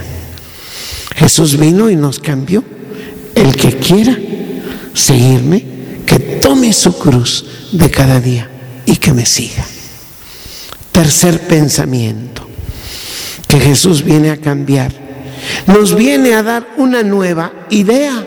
[1.16, 2.64] Jesús vino y nos cambió.
[3.34, 4.16] El que quiera
[4.94, 5.64] seguirme,
[6.04, 8.50] que tome su cruz de cada día
[8.84, 9.64] y que me siga.
[10.90, 12.46] Tercer pensamiento,
[13.48, 14.92] que Jesús viene a cambiar.
[15.66, 18.26] Nos viene a dar una nueva idea,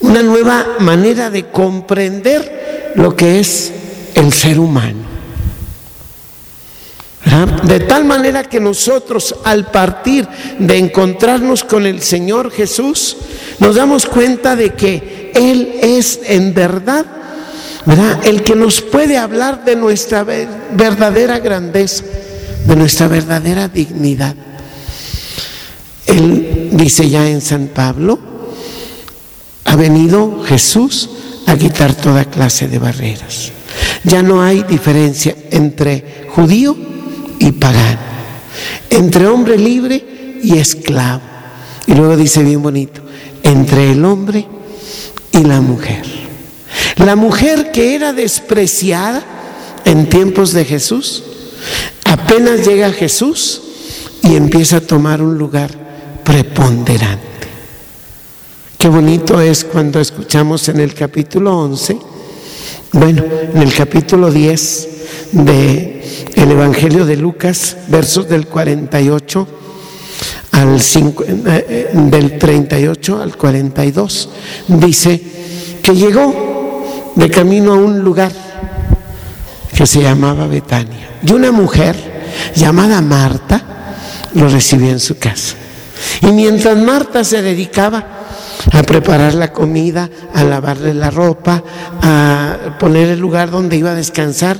[0.00, 3.72] una nueva manera de comprender lo que es
[4.14, 5.08] el ser humano.
[7.64, 10.26] De tal manera que nosotros al partir
[10.58, 13.16] de encontrarnos con el Señor Jesús,
[13.58, 17.04] nos damos cuenta de que Él es en verdad.
[18.24, 22.04] El que nos puede hablar de nuestra verdadera grandeza,
[22.66, 24.34] de nuestra verdadera dignidad.
[26.06, 28.18] Él dice ya en San Pablo,
[29.68, 31.10] ha venido Jesús
[31.46, 33.52] a quitar toda clase de barreras.
[34.02, 36.74] Ya no hay diferencia entre judío
[37.38, 38.00] y pagano,
[38.88, 41.20] entre hombre libre y esclavo.
[41.86, 43.02] Y luego dice bien bonito,
[43.42, 44.46] entre el hombre
[45.32, 46.02] y la mujer.
[46.96, 49.22] La mujer que era despreciada
[49.84, 51.24] en tiempos de Jesús,
[52.04, 53.60] apenas llega Jesús
[54.22, 55.70] y empieza a tomar un lugar
[56.24, 57.37] preponderante.
[58.78, 61.98] Qué bonito es cuando escuchamos en el capítulo 11,
[62.92, 64.88] bueno, en el capítulo 10
[65.32, 69.48] de el Evangelio de Lucas, versos del 48
[70.52, 74.28] al 5, eh, eh, del 38 al 42,
[74.68, 75.22] dice
[75.82, 78.30] que llegó de camino a un lugar
[79.76, 81.96] que se llamaba Betania y una mujer
[82.54, 83.96] llamada Marta
[84.34, 85.56] lo recibió en su casa.
[86.22, 88.17] Y mientras Marta se dedicaba
[88.72, 91.62] a preparar la comida, a lavarle la ropa,
[92.02, 94.58] a poner el lugar donde iba a descansar.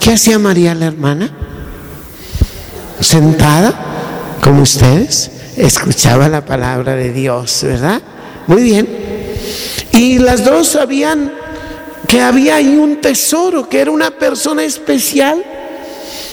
[0.00, 1.30] ¿Qué hacía María la hermana?
[3.00, 3.74] Sentada,
[4.42, 8.00] como ustedes, escuchaba la palabra de Dios, ¿verdad?
[8.46, 8.88] Muy bien.
[9.92, 11.32] Y las dos sabían
[12.08, 15.42] que había ahí un tesoro, que era una persona especial.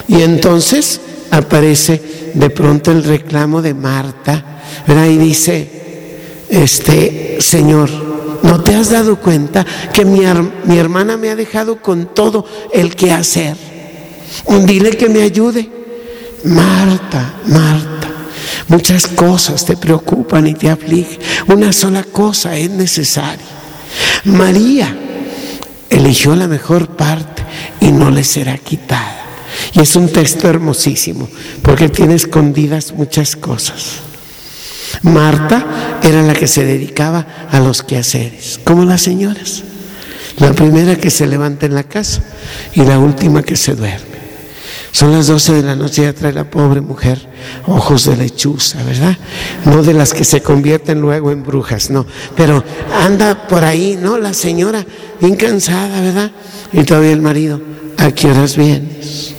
[0.07, 0.99] Y entonces
[1.29, 4.43] aparece de pronto el reclamo de Marta,
[4.87, 5.05] ¿verdad?
[5.05, 5.80] Y dice,
[6.51, 7.89] este, Señor,
[8.43, 10.19] ¿no te has dado cuenta que mi,
[10.65, 13.55] mi hermana me ha dejado con todo el que hacer?
[14.65, 15.69] Dile que me ayude.
[16.43, 18.09] Marta, Marta,
[18.67, 21.19] muchas cosas te preocupan y te afligen.
[21.47, 23.45] Una sola cosa es necesaria.
[24.25, 24.95] María
[25.89, 27.43] eligió la mejor parte
[27.79, 29.19] y no le será quitada.
[29.73, 31.29] Y es un texto hermosísimo
[31.61, 34.10] porque tiene escondidas muchas cosas.
[35.03, 39.63] Marta era la que se dedicaba a los quehaceres, como las señoras.
[40.37, 42.21] La primera que se levanta en la casa
[42.73, 44.11] y la última que se duerme.
[44.91, 47.29] Son las 12 de la noche y ya trae la pobre mujer
[47.65, 49.17] ojos de lechuza, ¿verdad?
[49.65, 52.05] No de las que se convierten luego en brujas, no.
[52.35, 52.63] Pero
[53.01, 54.17] anda por ahí, ¿no?
[54.17, 54.85] La señora
[55.21, 56.31] bien cansada, ¿verdad?
[56.73, 57.61] Y todavía el marido,
[57.97, 59.33] ¿a qué horas vienes?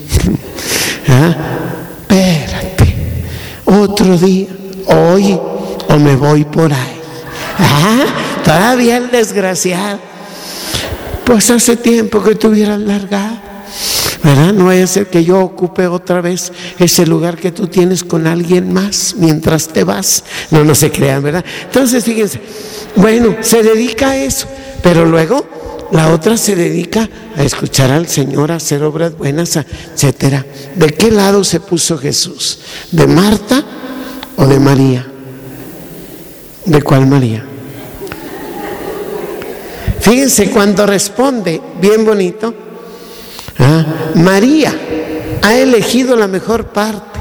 [1.09, 1.37] ¿Ah?
[2.09, 2.95] Espérate,
[3.67, 4.49] otro día
[4.87, 5.39] hoy
[5.89, 7.01] o me voy por ahí.
[7.59, 8.05] Ah,
[8.45, 9.99] todavía el desgraciado.
[11.25, 13.53] Pues hace tiempo que te hubieras largado.
[14.23, 14.53] ¿Verdad?
[14.53, 18.29] No vaya a ser que yo ocupe otra vez ese lugar que tú tienes con
[18.29, 20.23] alguien más mientras te vas.
[20.51, 21.45] No, no se crean, ¿verdad?
[21.65, 22.41] Entonces, fíjense,
[22.95, 24.47] bueno, se dedica a eso,
[24.81, 30.47] pero luego la otra se dedica a escuchar al Señor, a hacer obras buenas, etcétera.
[30.77, 32.61] ¿De qué lado se puso Jesús?
[32.93, 33.65] ¿De Marta
[34.37, 35.07] o de María?
[36.65, 37.45] ¿De cuál María?
[40.01, 42.53] Fíjense cuando responde, bien bonito,
[43.59, 43.85] ¿ah?
[44.17, 44.75] María
[45.43, 47.21] ha elegido la mejor parte.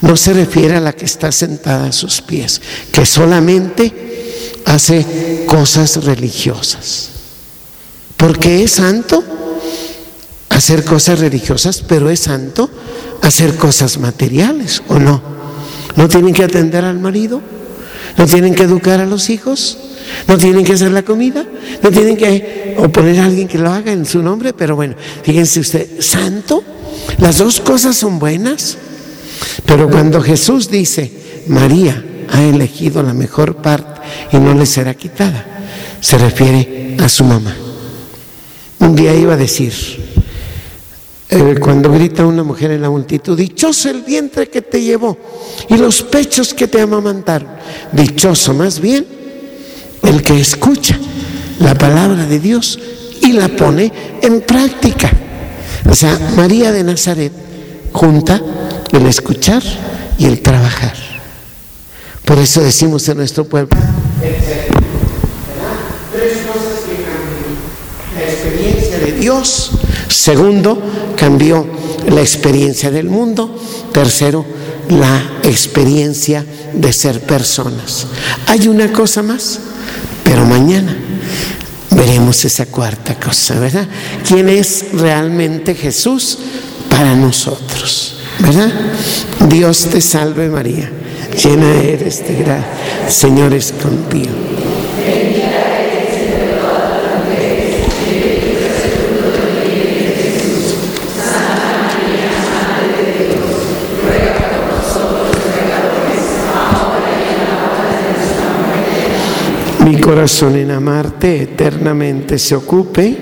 [0.00, 2.60] No se refiere a la que está sentada a sus pies,
[2.92, 7.10] que solamente hace cosas religiosas.
[8.16, 9.24] Porque es santo
[10.50, 12.70] hacer cosas religiosas, pero es santo
[13.22, 15.33] hacer cosas materiales, ¿o no?
[15.96, 17.40] ¿No tienen que atender al marido?
[18.16, 19.78] ¿No tienen que educar a los hijos?
[20.28, 21.44] ¿No tienen que hacer la comida?
[21.82, 24.52] ¿No tienen que oponer a alguien que lo haga en su nombre?
[24.52, 26.62] Pero bueno, fíjense usted, santo,
[27.18, 28.78] las dos cosas son buenas.
[29.66, 34.00] Pero cuando Jesús dice, María ha elegido la mejor parte
[34.32, 35.44] y no le será quitada,
[36.00, 37.54] se refiere a su mamá.
[38.80, 39.72] Un día iba a decir,
[41.30, 45.16] eh, cuando grita una mujer en la multitud, dichoso el vientre que te llevó
[45.68, 47.48] y los pechos que te amamantaron.
[47.92, 49.06] Dichoso más bien
[50.02, 50.98] el que escucha
[51.60, 52.78] la palabra de Dios
[53.22, 55.10] y la pone en práctica.
[55.88, 57.32] O sea, María de Nazaret
[57.92, 58.40] junta
[58.92, 59.62] el escuchar
[60.18, 60.94] y el trabajar.
[62.24, 63.76] Por eso decimos en nuestro pueblo,
[66.12, 69.70] tres cosas que La experiencia de Dios
[70.14, 70.80] Segundo,
[71.16, 71.66] cambió
[72.08, 73.60] la experiencia del mundo.
[73.92, 74.46] Tercero,
[74.88, 78.06] la experiencia de ser personas.
[78.46, 79.58] Hay una cosa más,
[80.22, 80.96] pero mañana
[81.90, 83.88] veremos esa cuarta cosa, ¿verdad?
[84.26, 86.38] ¿Quién es realmente Jesús
[86.88, 88.18] para nosotros?
[88.38, 88.72] ¿Verdad?
[89.48, 90.90] Dios te salve María,
[91.42, 92.66] llena eres de gracia,
[93.08, 94.32] Señor es contigo.
[109.84, 113.16] Mi corazón en amarte eternamente se ocupe.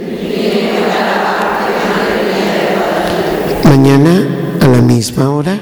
[3.64, 5.58] Mañana a la misma hora,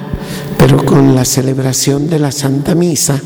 [0.59, 3.18] pero con la celebración de la Santa Misa,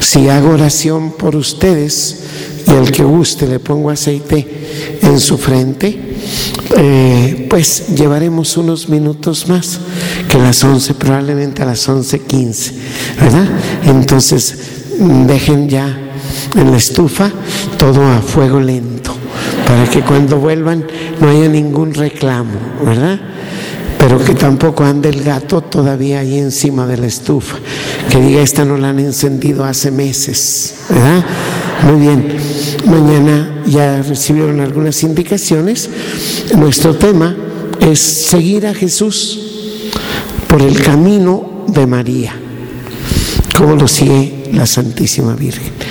[0.00, 2.24] si hago oración por ustedes,
[2.66, 6.16] y al que guste le pongo aceite en su frente,
[6.76, 9.78] eh, pues llevaremos unos minutos más
[10.28, 12.72] que las 11, probablemente a las 11.15,
[13.20, 13.48] ¿verdad?
[13.84, 14.56] Entonces
[14.98, 16.05] dejen ya
[16.56, 17.30] en la estufa
[17.76, 19.14] todo a fuego lento,
[19.66, 20.84] para que cuando vuelvan
[21.20, 23.20] no haya ningún reclamo, ¿verdad?
[23.98, 27.56] pero que tampoco ande el gato todavía ahí encima de la estufa,
[28.08, 31.24] que diga, esta no la han encendido hace meses, ¿verdad?
[31.82, 32.36] Muy bien,
[32.86, 35.90] mañana ya recibieron algunas indicaciones.
[36.56, 37.34] Nuestro tema
[37.80, 39.40] es seguir a Jesús
[40.46, 42.32] por el camino de María,
[43.56, 45.75] como lo sigue la Santísima Virgen.